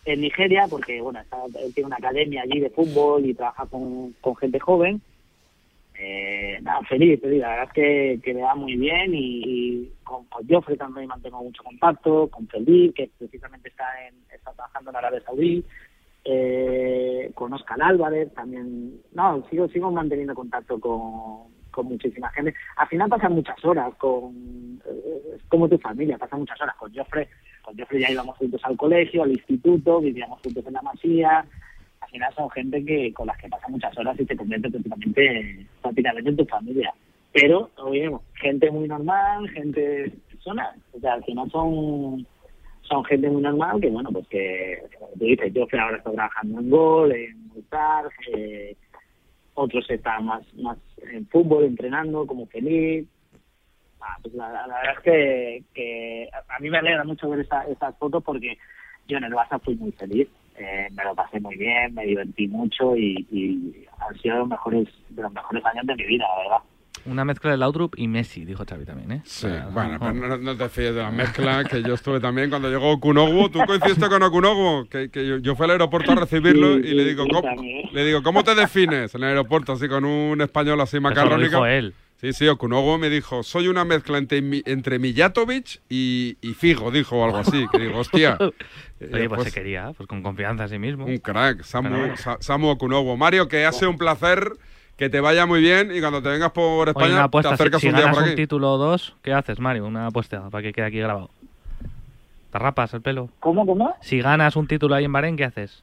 [0.04, 1.42] en Nigeria porque, bueno, está-
[1.74, 5.00] tiene una academia allí de fútbol y trabaja con, con gente joven.
[5.98, 7.40] Eh, nada, feliz, feliz.
[7.40, 11.06] La verdad es que, que le va muy bien y, y con, con Joffrey también
[11.06, 15.64] mantengo mucho contacto, con Felipe, que precisamente está, en, está trabajando en Arabia Saudí,
[16.24, 19.00] eh, con Oscar Álvarez también.
[19.12, 22.54] No, sigo, sigo manteniendo contacto con, con muchísima gente.
[22.76, 27.26] Al final pasan muchas horas con, eh, como tu familia, pasan muchas horas con Joffrey.
[27.62, 31.44] Con Joffrey ya íbamos juntos al colegio, al instituto, vivíamos juntos en la masía.
[32.00, 35.66] Al final son gente que con las que pasan muchas horas y te convierte prácticamente,
[35.80, 36.94] prácticamente en tu familia.
[37.32, 40.76] Pero, oye, gente muy normal, gente personas.
[40.92, 42.26] O sea, al final son
[42.82, 46.60] son gente muy normal que, bueno, pues que, como tú dices, yo ahora está trabajando
[46.60, 48.04] en gol, en Multar,
[48.34, 48.76] eh,
[49.54, 53.08] otros están más, más en fútbol, entrenando, como Felipe.
[54.00, 57.96] Ah, pues la, verdad es que, que a mí me alegra mucho ver esta- estas
[57.98, 58.58] fotos porque
[59.06, 62.48] yo en el Barça fui muy feliz, eh, me lo pasé muy bien, me divertí
[62.48, 66.42] mucho y, y han sido los mejores, de los mejores años de mi vida, la
[66.42, 66.71] verdad.
[67.04, 69.22] Una mezcla de Laudrup y Messi, dijo Xavi también, ¿eh?
[69.24, 72.70] Sí, bueno, pero no, no te fíes de la mezcla, que yo estuve también cuando
[72.70, 73.48] llegó Okunogu.
[73.48, 74.86] ¿Tú coincidiste con Okunogu?
[74.88, 77.42] Que, que yo, yo fui al aeropuerto a recibirlo y le digo, ¿cómo,
[77.92, 79.72] le digo, ¿cómo te defines en el aeropuerto?
[79.72, 81.48] Así con un español así macarrónico.
[81.56, 81.94] dijo él.
[82.20, 86.92] Sí, sí, Okunogu me dijo, soy una mezcla entre, mi- entre Mijatovic y, y Figo,
[86.92, 87.66] dijo o algo así.
[87.72, 88.36] Que digo, hostia.
[88.40, 88.52] Oye,
[89.24, 91.04] Eh, pues, se quería, pues con confianza en sí mismo.
[91.06, 92.16] Un crack, Samu.
[92.16, 93.16] Sa- Samu Okunogu.
[93.16, 94.52] Mario, que ha sido un placer,
[95.02, 97.48] que te vaya muy bien y cuando te vengas por Oye, España una te apuesta,
[97.48, 99.84] si, acercas si un día ganas por un título o dos, ¿qué haces, Mario?
[99.84, 101.28] Una apuesta para que quede aquí grabado.
[102.52, 103.28] ¿Te rapas el pelo?
[103.40, 103.96] ¿Cómo, cómo?
[104.00, 105.82] Si ganas un título ahí en Bahrein, ¿qué haces?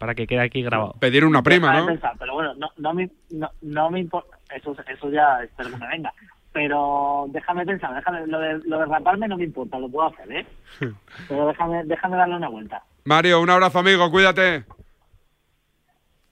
[0.00, 0.94] Para que quede aquí grabado.
[1.00, 1.84] Pedir una prima, ¿no?
[1.84, 5.76] pensar, pero bueno, no, no me, no, no me importa, eso, eso ya espero que
[5.76, 6.14] me venga.
[6.54, 10.32] Pero déjame pensar, déjame, lo de, lo de raparme no me importa, lo puedo hacer,
[10.32, 10.46] ¿eh?
[11.28, 12.82] Pero déjame, déjame darle una vuelta.
[13.04, 14.64] Mario, un abrazo, amigo, cuídate.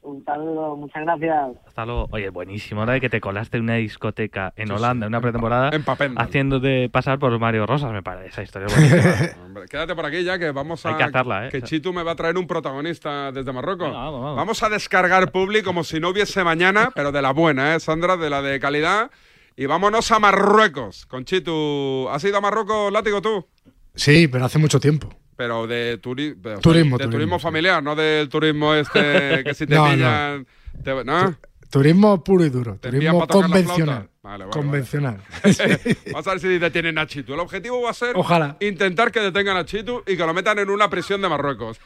[0.05, 1.57] Un saludo, muchas gracias.
[1.67, 2.09] Hasta luego.
[2.11, 2.93] Oye, buenísimo, ¿no?
[2.93, 5.71] De que te colaste en una discoteca en Holanda, en una pretemporada,
[6.17, 8.29] haciéndote pasar por Mario Rosas, me parece.
[8.29, 9.45] Esa historia es buenísima.
[9.47, 10.91] Hombre, quédate por aquí ya que vamos a.
[10.91, 11.51] Hay que hacerla, ¿eh?
[11.51, 13.89] Que Chitu me va a traer un protagonista desde Marruecos.
[13.89, 14.63] Venga, vamos, vamos.
[14.63, 18.19] a descargar Publi como si no hubiese mañana, pero de la buena, ¿eh, Sandra?
[18.19, 19.11] De la de calidad.
[19.57, 22.09] Y vámonos a Marruecos con Chitu.
[22.11, 23.47] ¿Has ido a Marruecos, látigo tú?
[23.95, 25.09] Sí, pero hace mucho tiempo.
[25.37, 27.43] Pero de, turi- pero, o sea, Turismo, de turismo, turismo sí.
[27.43, 29.93] familiar, no del turismo este que si te No, no.
[29.95, 30.47] pillan.
[30.83, 31.37] te- ¿no?
[31.71, 33.95] Turismo puro y duro, Te envían turismo pa' tocar la convencional.
[33.97, 34.11] flauta.
[34.23, 35.21] Vale, vale, convencional.
[36.13, 37.35] Vamos a ver si detienen a Chitu.
[37.35, 38.57] El objetivo va a ser Ojalá.
[38.61, 41.81] intentar que detengan a Chitu y que lo metan en una prisión de Marruecos.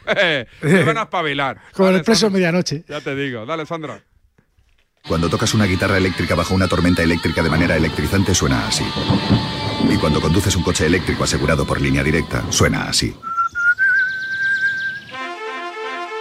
[0.60, 1.58] Se van a espabilar.
[1.72, 2.36] Con el expreso Sandra.
[2.38, 2.84] medianoche.
[2.86, 3.46] Ya te digo.
[3.46, 4.00] Dale, Sandra.
[5.08, 8.84] Cuando tocas una guitarra eléctrica bajo una tormenta eléctrica de manera electrizante suena así.
[9.90, 13.16] Y cuando conduces un coche eléctrico asegurado por línea directa, suena así.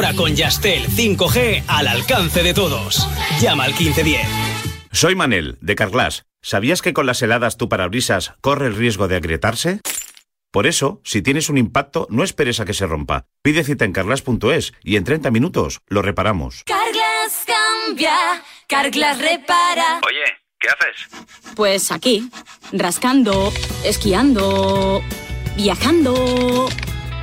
[0.00, 3.06] Ahora con Yastel 5G al alcance de todos.
[3.38, 4.26] Llama al 1510.
[4.92, 6.24] Soy Manel, de Carglass.
[6.40, 9.80] ¿Sabías que con las heladas tu parabrisas corre el riesgo de agrietarse?
[10.50, 13.26] Por eso, si tienes un impacto, no esperes a que se rompa.
[13.42, 16.64] Pide cita en carglass.es y en 30 minutos lo reparamos.
[16.64, 20.00] Carglass cambia, Carglass repara.
[20.06, 20.24] Oye,
[20.58, 21.54] ¿qué haces?
[21.54, 22.30] Pues aquí,
[22.72, 23.52] rascando,
[23.84, 25.02] esquiando,
[25.58, 26.70] viajando.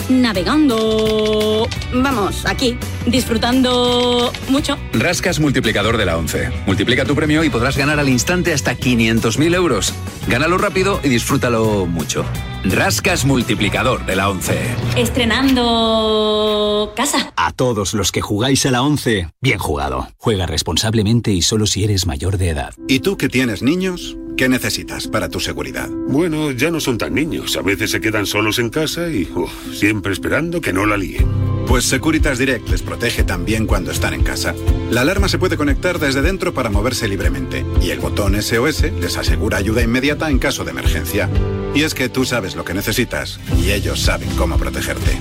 [0.09, 1.67] Navegando.
[1.93, 2.77] Vamos, aquí,
[3.09, 4.77] disfrutando mucho.
[4.93, 6.49] Rascas multiplicador de la 11.
[6.65, 9.93] Multiplica tu premio y podrás ganar al instante hasta 500.000 euros.
[10.27, 12.25] Gánalo rápido y disfrútalo mucho.
[12.63, 14.59] Rascas multiplicador de la 11.
[14.97, 17.31] Estrenando casa.
[17.35, 20.07] A todos los que jugáis a la 11, bien jugado.
[20.17, 22.73] Juega responsablemente y solo si eres mayor de edad.
[22.87, 24.17] ¿Y tú que tienes niños?
[24.37, 25.89] ¿Qué necesitas para tu seguridad?
[25.89, 27.57] Bueno, ya no son tan niños.
[27.57, 31.27] A veces se quedan solos en casa y uf, siempre esperando que no la líen.
[31.67, 34.55] Pues Securitas Direct les protege también cuando están en casa.
[34.89, 39.17] La alarma se puede conectar desde dentro para moverse libremente y el botón SOS les
[39.17, 41.29] asegura ayuda inmediata en caso de emergencia.
[41.75, 45.19] Y es que tú sabes lo que necesitas y ellos saben cómo protegerte.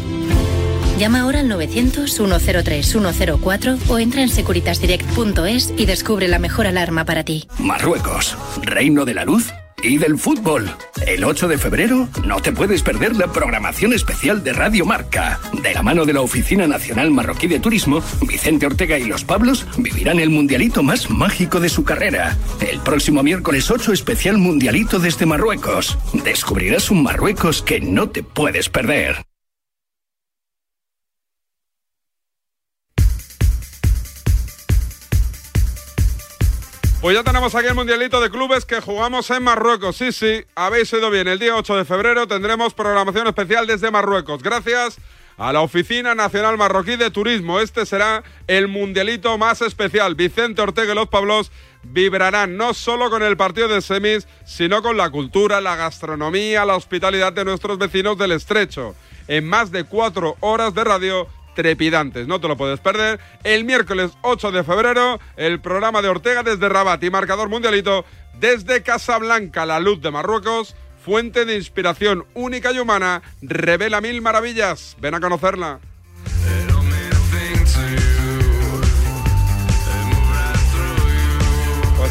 [0.99, 7.47] Llama ahora al 900-103-104 o entra en securitasdirect.es y descubre la mejor alarma para ti.
[7.59, 9.53] Marruecos, reino de la luz
[9.83, 10.71] y del fútbol.
[11.07, 15.41] El 8 de febrero no te puedes perder la programación especial de Radio Marca.
[15.63, 19.67] De la mano de la Oficina Nacional Marroquí de Turismo, Vicente Ortega y los Pablos
[19.79, 22.37] vivirán el mundialito más mágico de su carrera.
[22.61, 25.99] El próximo miércoles 8 especial mundialito desde Marruecos.
[26.25, 29.25] Descubrirás un Marruecos que no te puedes perder.
[37.07, 39.95] Pues ya tenemos aquí el Mundialito de Clubes que jugamos en Marruecos.
[39.95, 41.29] Sí, sí, habéis oído bien.
[41.29, 44.43] El día 8 de febrero tendremos programación especial desde Marruecos.
[44.43, 44.99] Gracias
[45.37, 47.61] a la Oficina Nacional Marroquí de Turismo.
[47.61, 50.17] Este será el Mundialito más especial.
[50.17, 51.53] Vicente Ortega y los Pablos
[51.85, 56.75] vibrarán no solo con el partido de semis, sino con la cultura, la gastronomía, la
[56.75, 58.97] hospitalidad de nuestros vecinos del Estrecho.
[59.29, 62.29] En más de cuatro horas de radio trepidantes.
[62.29, 63.19] No te lo puedes perder.
[63.43, 68.05] El miércoles 8 de febrero, el programa de Ortega desde Rabat y marcador mundialito
[68.39, 74.97] desde Casablanca, la luz de Marruecos, fuente de inspiración única y humana, revela mil maravillas.
[75.01, 75.81] Ven a conocerla.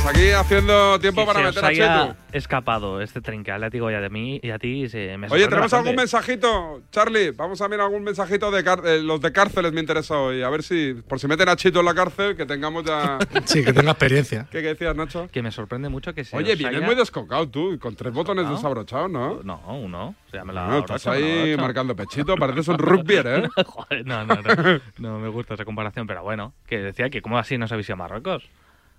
[0.04, 2.18] Pues aquí haciendo tiempo Que para se os meter a haya Chetu.
[2.34, 5.48] escapado este tren que le digo ya de mí y a ti se me Oye,
[5.48, 7.32] ¿tenemos algún mensajito, Charlie?
[7.32, 10.44] Vamos a mirar algún mensajito de car- eh, los de cárceles, me interesa hoy.
[10.44, 13.18] A ver si, por si meten a Chito en la cárcel, que tengamos ya.
[13.46, 14.48] Sí, que tenga experiencia.
[14.52, 15.30] ¿Qué, qué decías, Nacho?
[15.32, 18.50] Que me sorprende mucho que se Oye, vienes haya- muy descocado tú, con tres botones
[18.50, 19.42] desabrochados, ¿no?
[19.44, 20.16] No, uno.
[20.28, 23.28] O sea, me la No, estás abrocho, me la ahí marcando pechito, pareces un rugbyer,
[23.28, 23.50] ¿eh?
[24.06, 24.82] No, no, no.
[24.98, 27.94] No me gusta esa comparación, pero bueno, que decía que cómo así no sabéis ir
[27.94, 28.44] a Marruecos.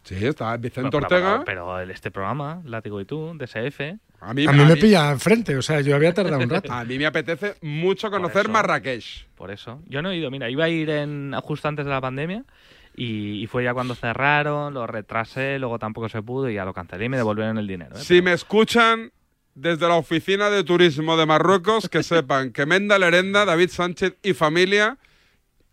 [0.07, 1.43] Sí, está Vicente Ortega.
[1.45, 3.81] Pero, pero este programa, Látigo y tú, DSF.
[4.21, 6.73] A mí, A mí me pilla enfrente, o sea, yo había tardado un rato.
[6.73, 8.51] A mí me apetece mucho conocer eso.
[8.51, 9.27] Marrakech.
[9.35, 9.83] Por eso.
[9.87, 12.45] Yo no he ido, mira, iba a ir en, justo antes de la pandemia
[12.95, 16.73] y, y fue ya cuando cerraron, lo retrasé, luego tampoco se pudo y ya lo
[16.73, 17.97] cancelé y me devolvieron el dinero.
[17.97, 18.01] ¿eh?
[18.01, 19.11] Si me escuchan
[19.57, 24.35] desde la oficina de turismo de Marruecos, que sepan que Menda Lerenda, David Sánchez y
[24.35, 24.99] familia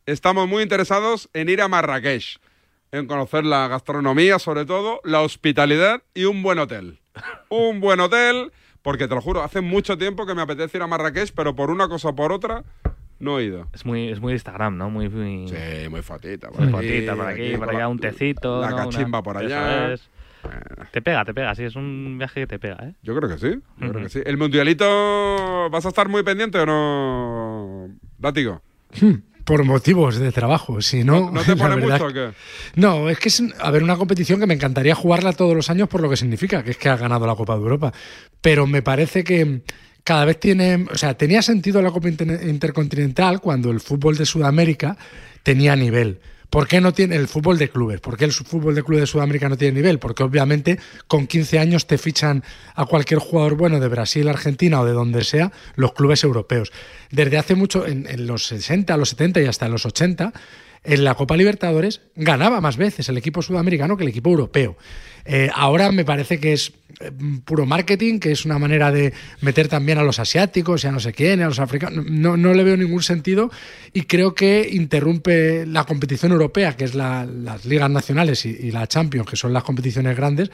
[0.05, 2.39] estamos muy interesados en ir a Marrakech,
[2.93, 6.99] en conocer la gastronomía, sobre todo, la hospitalidad y un buen hotel.
[7.49, 8.51] Un buen hotel,
[8.83, 11.71] porque te lo juro, hace mucho tiempo que me apetece ir a Marrakech, pero por
[11.71, 12.63] una cosa o por otra
[13.19, 13.67] no he ido.
[13.73, 14.89] Es muy, es muy Instagram, ¿no?
[14.91, 15.47] Muy, muy...
[15.47, 16.49] Sí, muy fotita.
[16.51, 18.61] Muy fotita por aquí, por allá, un tecito.
[18.61, 18.75] La ¿no?
[18.75, 19.93] Una- cachimba por eso allá.
[19.93, 20.09] es.
[20.91, 22.93] Te pega, te pega, sí, es un viaje que te pega, ¿eh?
[23.01, 23.99] Yo creo que sí, yo creo Ujú.
[24.03, 24.21] que sí.
[24.25, 27.89] ¿El mundialito vas a estar muy pendiente o no,
[28.19, 28.61] Látigo?
[29.43, 31.29] Por motivos de trabajo, si no.
[31.31, 32.31] ¿No te pone mucho o qué?
[32.75, 35.89] No, es que es, a ver, una competición que me encantaría jugarla todos los años
[35.89, 37.91] por lo que significa, que es que ha ganado la Copa de Europa.
[38.41, 39.61] Pero me parece que
[40.05, 44.25] cada vez tiene, o sea, tenía sentido la Copa Inter- Intercontinental cuando el fútbol de
[44.25, 44.97] Sudamérica
[45.43, 46.19] tenía nivel.
[46.54, 47.99] ¿Por qué no tiene el fútbol de clubes?
[47.99, 49.97] ¿Por qué el fútbol de clubes de Sudamérica no tiene nivel?
[49.97, 50.78] Porque obviamente
[51.08, 52.43] con 15 años te fichan
[52.76, 56.72] a cualquier jugador bueno de Brasil, Argentina o de donde sea, los clubes europeos.
[57.10, 60.32] Desde hace mucho, en, en los 60, los 70 y hasta los 80,
[60.84, 64.77] en la Copa Libertadores ganaba más veces el equipo sudamericano que el equipo europeo.
[65.25, 67.09] Eh, ahora me parece que es eh,
[67.45, 70.99] puro marketing, que es una manera de meter también a los asiáticos y a no
[70.99, 72.05] sé quién, a los africanos.
[72.05, 73.49] No, no le veo ningún sentido
[73.93, 78.71] y creo que interrumpe la competición europea, que es la- las ligas nacionales y, y
[78.71, 80.51] la Champions, que son las competiciones grandes.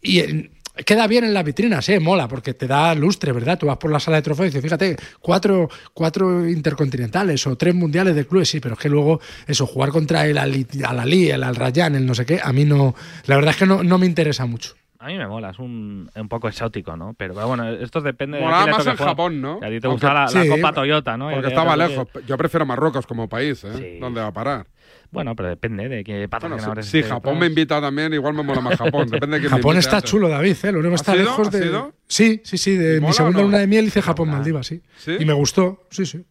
[0.00, 0.48] Y
[0.84, 1.98] queda bien en las vitrinas, ¿eh?
[2.00, 3.58] mola, porque te da lustre, ¿verdad?
[3.58, 7.74] Tú vas por la sala de trofeos y dices, fíjate, cuatro, cuatro intercontinentales o tres
[7.74, 11.30] mundiales de clubes, sí, pero es que luego eso, jugar contra el Ali, al Ali,
[11.30, 12.94] el Al Rayyan, el no sé qué, a mí no,
[13.26, 14.74] la verdad es que no, no me interesa mucho.
[14.98, 17.14] A mí me mola, es un, un poco exótico, ¿no?
[17.16, 18.44] Pero, pero bueno, esto depende de.
[18.44, 19.08] Molaba a quién le más jugar.
[19.10, 19.60] Japón, ¿no?
[19.60, 21.26] Que a ti te Aunque- gusta la, la Sí, Copa Toyota, ¿no?
[21.26, 22.08] Porque El de estaba lejos.
[22.26, 23.98] Yo prefiero Marruecos como país, ¿eh?
[24.00, 24.66] ¿Dónde va a parar?
[25.16, 26.84] Bueno, pero depende de qué Bueno, patrocinadores.
[26.84, 27.40] si, si esté Japón detrás.
[27.40, 29.08] me invita también, igual me mola más Japón.
[29.08, 30.72] Depende de quién me Japón invite está chulo, David, ¿eh?
[30.72, 31.82] Lo único que ¿Has está lejos ¿Has de.
[32.06, 32.76] Sí, sí, sí.
[32.76, 33.44] De mi segunda no?
[33.46, 34.82] luna de miel hice Japón Maldivas, sí.
[34.98, 35.16] ¿Sí?
[35.18, 36.22] Y me gustó, sí, sí.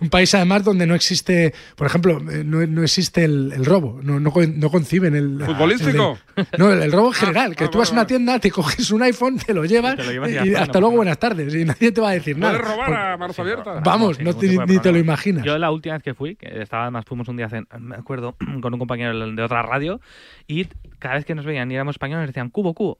[0.00, 4.00] Un país además donde no existe, por ejemplo, eh, no, no existe el, el robo,
[4.02, 5.42] no, no, no conciben el...
[5.44, 6.18] ¿Futbolístico?
[6.36, 8.90] el no, el, el robo en general, que tú vas a una tienda, te coges
[8.90, 11.92] un iPhone, te lo llevas, Te lo llevas y hasta luego buenas tardes, y nadie
[11.92, 12.58] te va a decir nada.
[12.58, 13.82] ¿Puedes robar Porque- a manos abiertas?
[13.84, 15.44] Vamos, no te- ni te lo imaginas.
[15.44, 18.36] Yo la última vez que fui, que estaba además fuimos un día, hace- me acuerdo,
[18.62, 20.00] con un compañero de otra radio,
[20.46, 20.66] y
[20.98, 22.98] cada vez que nos veían y éramos españoles decían cubo, cubo.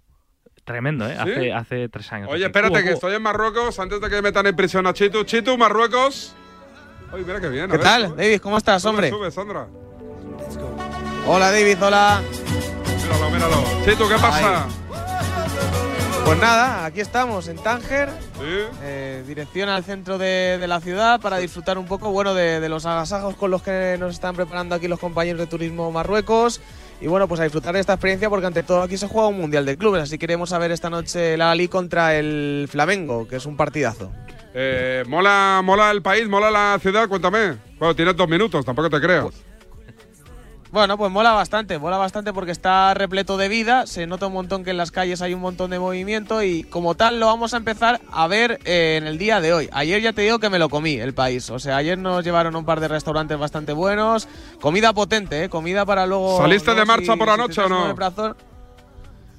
[0.64, 1.14] Tremendo, ¿eh?
[1.24, 1.30] ¿Sí?
[1.30, 2.28] Hace, hace tres años.
[2.28, 2.44] Oye, así.
[2.44, 2.94] espérate, Cubo, que cubo.
[2.94, 5.24] estoy en Marruecos antes de que metan en prisión a Chitu.
[5.24, 6.36] Chitu, Marruecos.
[7.12, 7.64] Oye, mira qué bien.
[7.64, 8.22] a ¿Qué ver, tal, sube.
[8.22, 8.40] David?
[8.40, 9.10] ¿Cómo estás, Sube, hombre?
[9.10, 9.66] Sube, Sandra.
[11.26, 12.22] Hola, David, hola.
[13.02, 13.64] Míralo, míralo.
[13.84, 14.66] Chitu, ¿qué pasa?
[16.24, 18.08] Pues nada, aquí estamos en Tánger,
[18.84, 22.68] eh, dirección al centro de, de la ciudad para disfrutar un poco, bueno, de, de
[22.68, 26.60] los agasajos con los que nos están preparando aquí los compañeros de Turismo Marruecos.
[27.00, 29.38] Y bueno, pues a disfrutar de esta experiencia porque ante todo aquí se juega un
[29.38, 33.26] mundial de clubes, así que queremos a ver esta noche la Ali contra el Flamengo,
[33.26, 34.12] que es un partidazo.
[34.54, 36.28] Eh, ¿mola, ¿Mola el país?
[36.28, 37.08] ¿Mola la ciudad?
[37.08, 37.56] Cuéntame.
[37.78, 39.30] Bueno, tienes dos minutos, tampoco te creo.
[40.72, 44.62] Bueno, pues mola bastante, mola bastante porque está repleto de vida, se nota un montón
[44.62, 47.56] que en las calles hay un montón de movimiento y como tal lo vamos a
[47.56, 49.68] empezar a ver eh, en el día de hoy.
[49.72, 52.54] Ayer ya te digo que me lo comí el país, o sea, ayer nos llevaron
[52.54, 54.28] a un par de restaurantes bastante buenos,
[54.60, 55.48] comida potente, ¿eh?
[55.48, 56.38] comida para luego...
[56.38, 57.96] ¿Saliste de marcha si- por la si noche o no?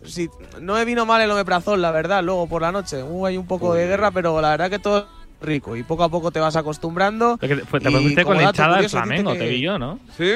[0.06, 0.30] Sí,
[0.60, 3.04] no me vino mal el omeprazol, la verdad, luego por la noche.
[3.04, 5.06] Hubo ahí un poco de guerra, pero la verdad que todo es
[5.41, 7.38] rico y poco a poco te vas acostumbrando.
[7.39, 9.78] Porque te- fue- te Y fuiste con la hinchada del Flamengo, que- te vi yo,
[9.78, 9.99] ¿no?
[10.18, 10.34] ¿Sí?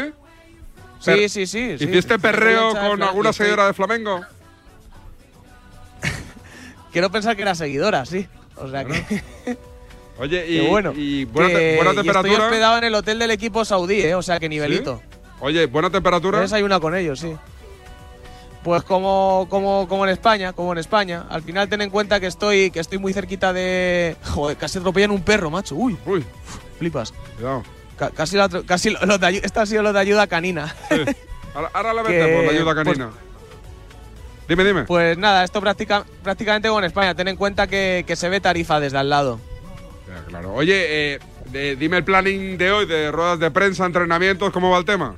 [0.99, 1.78] Sí, Per- sí, sí.
[1.78, 1.84] sí.
[1.84, 4.22] ¿Hiciste perreo Hinchada de con alguna seguidora de Flamengo?
[6.91, 8.28] Quiero pensar que era seguidora, sí.
[8.57, 9.22] O sea que.
[10.20, 10.93] Oye, y, bueno.
[10.95, 12.32] y buena, te- Que- buena y temperatura.
[12.34, 14.16] estoy hospedado en el hotel del equipo saudí, ¿eh?
[14.16, 15.01] O sea que nivelito.
[15.41, 16.38] Oye, buena temperatura.
[16.39, 17.36] He desayunado con ellos, sí.
[18.66, 21.26] Pues como, como, como en España, como en España.
[21.30, 24.16] Al final ten en cuenta que estoy, que estoy muy cerquita de.
[24.24, 25.76] Joder, casi atropellan un perro, macho.
[25.76, 25.95] Uy.
[26.03, 26.26] Uy.
[26.80, 27.13] Flipas.
[27.38, 27.63] Cuidado.
[27.95, 30.76] Ca- casi lo atro- casi lo- lo de ha sido lo de ayuda canina.
[31.53, 33.09] Ahora, ahora Que, metemos la ayuda pues- canina.
[34.49, 34.84] dime, dime.
[34.86, 37.13] Pues nada, esto práctica- prácticamente como en España.
[37.13, 39.39] Ten en cuenta que, que se ve tarifa desde al lado.
[40.28, 40.55] Claro.
[40.55, 41.20] Oye, eh,
[41.51, 45.18] de- dime el planning de hoy, de ruedas de prensa, entrenamientos, ¿cómo va el tema?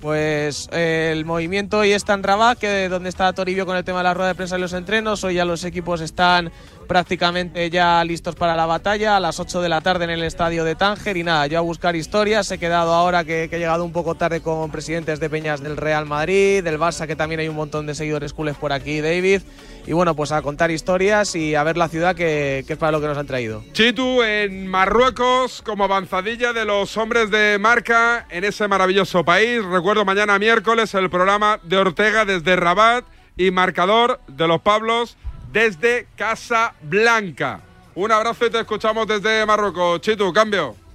[0.00, 3.98] Pues eh, el movimiento hoy está en Rabat, que donde está Toribio con el tema
[3.98, 5.24] de la rueda de prensa y los entrenos.
[5.24, 6.52] Hoy ya los equipos están
[6.88, 10.64] prácticamente ya listos para la batalla a las 8 de la tarde en el estadio
[10.64, 11.16] de Tánger.
[11.16, 12.50] Y nada, yo a buscar historias.
[12.50, 16.06] He quedado ahora que, he llegado un poco tarde con presidentes de Peñas del Real
[16.06, 19.42] Madrid, del Barça, que también hay un montón de seguidores culés por aquí, David.
[19.86, 22.92] Y bueno, pues a contar historias y a ver la ciudad que, que es para
[22.92, 23.62] lo que nos han traído.
[23.72, 29.62] Chitu en Marruecos como avanzadilla de los hombres de marca en ese maravilloso país.
[29.64, 33.04] Recuerdo mañana miércoles el programa de Ortega desde Rabat
[33.36, 35.16] y marcador de los Pablos
[35.52, 37.60] desde Casa Blanca.
[37.94, 40.00] Un abrazo y te escuchamos desde Marruecos.
[40.00, 40.87] Chitu, cambio.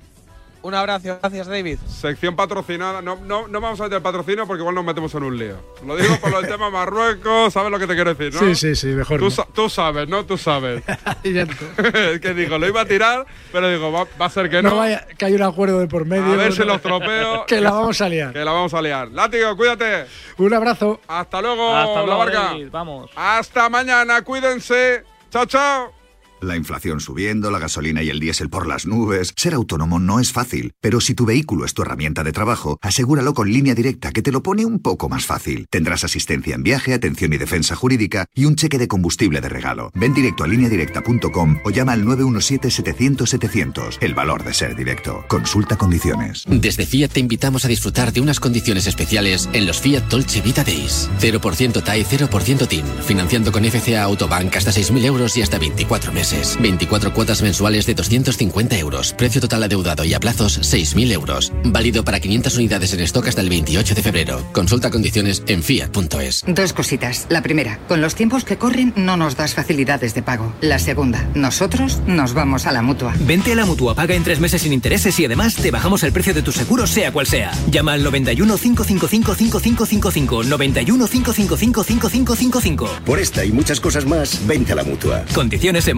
[0.63, 1.77] Un abrazo, gracias David.
[1.87, 3.01] Sección patrocinada.
[3.01, 5.57] No, no, no vamos a meter patrocinio porque igual nos metemos en un lío.
[5.85, 8.39] Lo digo por el tema Marruecos, ¿sabes lo que te quiero decir, no?
[8.39, 9.31] Sí, sí, sí, mejor Tú, no.
[9.31, 10.25] sa- tú sabes, ¿no?
[10.25, 10.81] Tú sabes.
[11.21, 14.69] Que digo, lo iba a tirar, pero digo, va, va a ser que no.
[14.69, 16.31] no vaya, que hay un acuerdo de por medio.
[16.33, 16.65] a ver si ¿no?
[16.65, 17.45] los tropeo.
[17.47, 18.31] que la vamos a liar.
[18.33, 19.09] Que la vamos a liar.
[19.09, 20.05] Látigo, cuídate.
[20.37, 21.01] Un abrazo.
[21.07, 22.39] Hasta luego, Hasta la luego, barca.
[22.39, 23.11] David, vamos.
[23.15, 25.03] Hasta mañana, cuídense.
[25.29, 26.02] Chao, chao.
[26.43, 29.31] La inflación subiendo, la gasolina y el diésel por las nubes.
[29.37, 33.33] Ser autónomo no es fácil, pero si tu vehículo es tu herramienta de trabajo, asegúralo
[33.33, 35.67] con línea directa que te lo pone un poco más fácil.
[35.69, 39.89] Tendrás asistencia en viaje, atención y defensa jurídica y un cheque de combustible de regalo.
[39.95, 43.99] Ven directo a lineadirecta.com o llama al 917-700-700.
[44.01, 45.23] El valor de ser directo.
[45.29, 46.43] Consulta condiciones.
[46.45, 50.65] Desde Fiat te invitamos a disfrutar de unas condiciones especiales en los Fiat Dolce Vita
[50.65, 51.09] Days.
[51.21, 52.83] 0% TAE, 0% TIN.
[53.05, 56.32] Financiando con FCA Autobank hasta 6.000 euros y hasta 24 meses.
[56.59, 59.13] 24 cuotas mensuales de 250 euros.
[59.13, 61.51] Precio total adeudado y a plazos 6.000 euros.
[61.65, 64.43] Válido para 500 unidades en stock hasta el 28 de febrero.
[64.53, 66.43] Consulta condiciones en fiat.es.
[66.47, 67.25] Dos cositas.
[67.29, 70.53] La primera, con los tiempos que corren no nos das facilidades de pago.
[70.61, 73.13] La segunda, nosotros nos vamos a la mutua.
[73.19, 76.11] Vente a la mutua, paga en tres meses sin intereses y además te bajamos el
[76.11, 77.51] precio de tu seguro, sea cual sea.
[77.69, 80.43] Llama al 91 555 5555.
[80.43, 82.89] 91 555 5555.
[83.05, 85.25] Por esta y muchas cosas más, vente a la mutua.
[85.33, 85.97] Condiciones en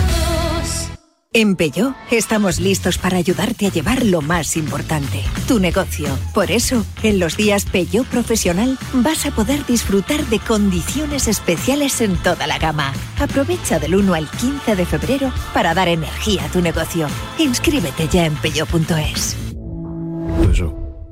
[1.33, 6.09] En Peugeot estamos listos para ayudarte a llevar lo más importante, tu negocio.
[6.33, 12.17] Por eso, en los días Peugeot Profesional vas a poder disfrutar de condiciones especiales en
[12.17, 12.91] toda la gama.
[13.17, 17.07] Aprovecha del 1 al 15 de febrero para dar energía a tu negocio.
[17.37, 19.37] Inscríbete ya en peugeot.es.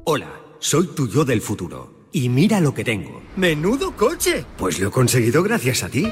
[0.04, 2.08] Hola, soy tu yo del futuro.
[2.12, 3.22] Y mira lo que tengo.
[3.38, 4.44] ¡Menudo coche!
[4.58, 6.12] Pues lo he conseguido gracias a ti.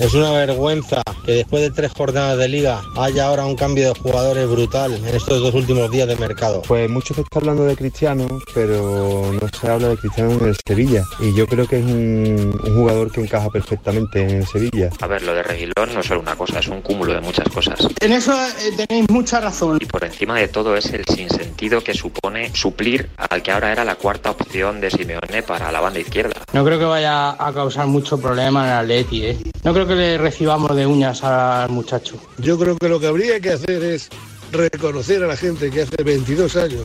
[0.00, 4.00] Es una vergüenza que después de tres jornadas de liga haya ahora un cambio de
[4.00, 6.62] jugadores brutal en estos dos últimos días de mercado.
[6.66, 10.56] Pues mucho se está hablando de Cristiano, pero no se habla de Cristiano en el
[10.66, 11.04] Sevilla.
[11.20, 14.88] Y yo creo que es un, un jugador que encaja perfectamente en el Sevilla.
[15.02, 17.48] A ver, lo de Reguilón no es solo una cosa, es un cúmulo de muchas
[17.50, 17.86] cosas.
[18.00, 19.76] En eso eh, tenéis mucha razón.
[19.82, 23.84] Y por encima de todo es el sinsentido que supone suplir al que ahora era
[23.84, 26.40] la cuarta opción de Simeone para la banda izquierda.
[26.54, 29.36] No creo que vaya a causar mucho problema en el Atleti, ¿eh?
[29.62, 32.16] No creo que le recibamos de uñas al muchacho.
[32.38, 34.08] Yo creo que lo que habría que hacer es
[34.52, 36.84] reconocer a la gente que hace 22 años,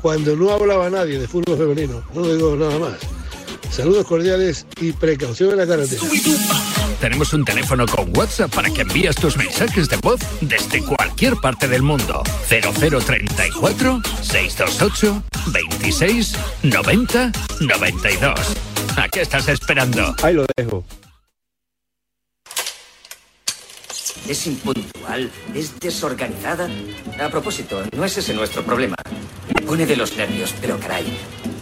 [0.00, 2.94] cuando no hablaba nadie de fútbol femenino, no digo nada más.
[3.70, 6.02] Saludos cordiales y precaución en la carretera.
[7.00, 11.68] Tenemos un teléfono con WhatsApp para que envíes tus mensajes de voz desde cualquier parte
[11.68, 12.22] del mundo.
[12.48, 15.22] 0034 628
[15.52, 18.40] 26 90 92.
[18.96, 20.14] ¿A qué estás esperando?
[20.22, 20.84] Ahí lo dejo.
[24.28, 26.68] Es impuntual, es desorganizada.
[27.20, 28.96] A propósito, no es ese nuestro problema.
[29.54, 31.06] Me pone de los nervios, pero caray,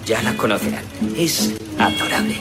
[0.05, 0.85] ya la conocerán.
[1.17, 2.37] Es adorable.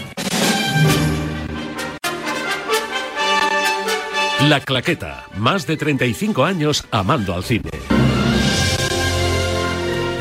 [4.49, 7.69] La Claqueta, más de 35 años amando al cine.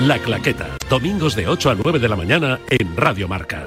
[0.00, 3.66] La Claqueta, domingos de 8 a 9 de la mañana en Radio Marca.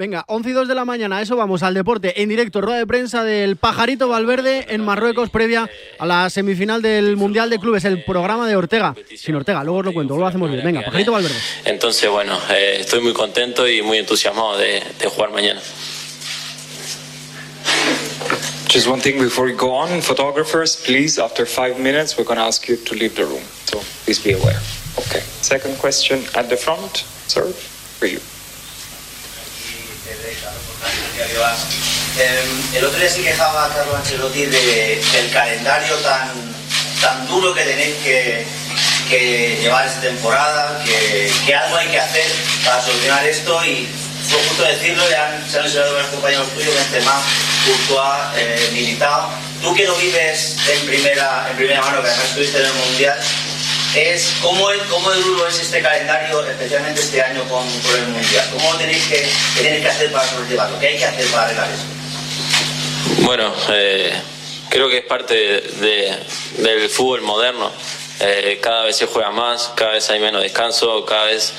[0.00, 2.86] Venga, 11 y 2 de la mañana, eso vamos al deporte en directo, rueda de
[2.86, 8.02] prensa del Pajarito Valverde en Marruecos previa a la semifinal del Mundial de Clubes, el
[8.02, 8.94] programa de Ortega.
[9.14, 10.64] Sin Ortega, luego os lo cuento, luego lo hacemos bien.
[10.64, 11.36] Venga, Pajarito Valverde.
[11.66, 15.60] Entonces, bueno, eh, estoy muy contento y muy entusiasmado de, de jugar mañana.
[18.72, 22.46] Just one thing before we go on, photographers, please, after five minutes, we're going to
[22.46, 23.42] ask you to leave the room.
[23.66, 24.60] So please be aware.
[24.96, 25.20] Okay.
[25.42, 28.20] Second question at the front, sir, for you.
[32.18, 32.42] Eh,
[32.74, 36.30] el otro día se quejaba Carlos Ancelotti de- del calendario tan,
[37.00, 38.44] tan duro que tenéis que,
[39.08, 42.24] que llevar esta temporada, que, algo hay que hacer
[42.64, 43.88] para solucionar esto y
[44.28, 47.20] fue justo decirlo, ya han- se han lesionado varios compañeros tuyos, Benzema,
[47.64, 49.30] Courtois, eh, Militao.
[49.62, 53.18] Tú que lo vives en primera, en primera mano, que además estuviste en el Mundial,
[53.96, 58.48] es cómo, cómo duro es este calendario, especialmente este año con, el Mundial.
[58.52, 60.78] ¿Cómo tenéis que, que tenéis que hacer para sobrellevarlo?
[60.78, 63.22] ¿Qué hay que hacer para arreglar eso?
[63.22, 64.12] Bueno, eh,
[64.68, 66.16] creo que es parte de-
[66.58, 67.72] del fútbol moderno.
[68.22, 71.54] Eh, cada vez se juega más, cada vez hay menos descanso, cada vez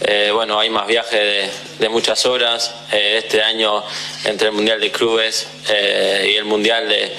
[0.00, 2.74] eh, bueno, hay más viajes de, muchas horas.
[2.90, 3.84] Este año,
[4.24, 7.14] entre el Mundial de Clubes y el Mundial de,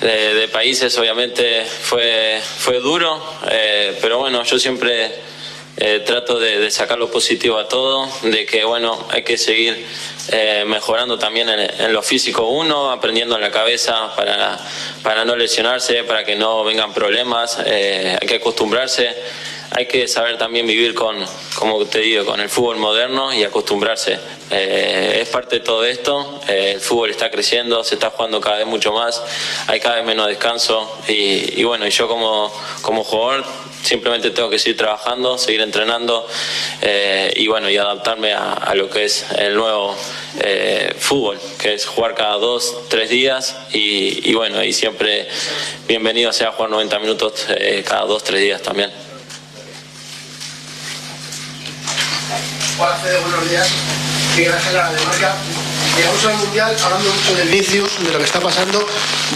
[0.00, 5.12] de- Países, obviamente fue, fue duro, eh, pero bueno, yo siempre
[5.76, 9.86] eh, trato de, de sacar lo positivo a todo, de que bueno, hay que seguir
[10.32, 14.58] eh, mejorando también en, en lo físico uno, aprendiendo en la cabeza para,
[15.04, 19.14] para no lesionarse, para que no vengan problemas, eh, hay que acostumbrarse,
[19.70, 21.16] hay que saber también vivir con,
[21.56, 24.18] como te digo, con el fútbol moderno y acostumbrarse.
[24.50, 28.58] Eh, es parte de todo esto, eh, el fútbol está creciendo, se está jugando cada
[28.58, 29.22] vez mucho más,
[29.66, 32.52] hay cada vez menos descanso y, y bueno, y yo como,
[32.82, 33.44] como jugador
[33.82, 36.26] simplemente tengo que seguir trabajando, seguir entrenando
[36.82, 39.96] eh, y bueno, y adaptarme a, lo que es el nuevo
[40.40, 45.28] eh, fútbol, que es jugar cada dos, tres días y, bueno, y siempre
[45.86, 49.07] bienvenido sea jugar 90 minutos eh, cada dos, tres días también.
[52.80, 53.68] Hola Fede, buenos días.
[54.36, 55.34] Miguel Ángel de Marca.
[55.96, 58.86] Llegamos al Mundial hablando mucho del Vicius, de lo que está pasando.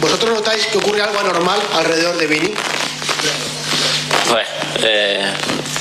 [0.01, 2.55] ¿Vosotros notáis que ocurre algo anormal alrededor de Vini?
[4.85, 5.33] Eh,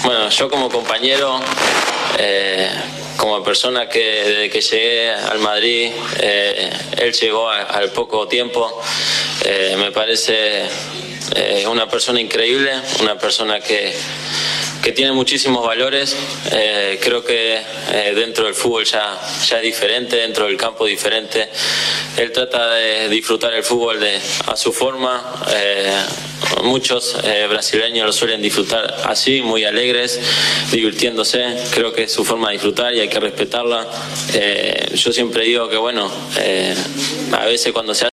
[0.04, 1.40] bueno, yo como compañero,
[2.18, 2.68] eh,
[3.18, 8.82] como persona que desde que llegué al Madrid, eh, él llegó al poco tiempo,
[9.78, 10.64] me parece
[11.68, 13.96] una persona increíble, una persona que
[14.82, 16.16] que tiene muchísimos valores.
[16.52, 21.50] Eh, creo que eh, dentro del fútbol ya, ya es diferente, dentro del campo diferente.
[22.18, 25.44] Él trata de disfrutar el fútbol de, a su forma.
[25.54, 25.92] Eh,
[26.64, 27.18] muchos
[27.50, 30.20] brasileños lo suelen disfrutar así, muy alegres,
[30.72, 31.44] divirtiéndose.
[31.72, 33.88] Creo que es su forma de disfrutar y hay que respetarla.
[34.94, 36.12] yo siempre digo que, bueno,
[37.32, 38.06] a veces cuando se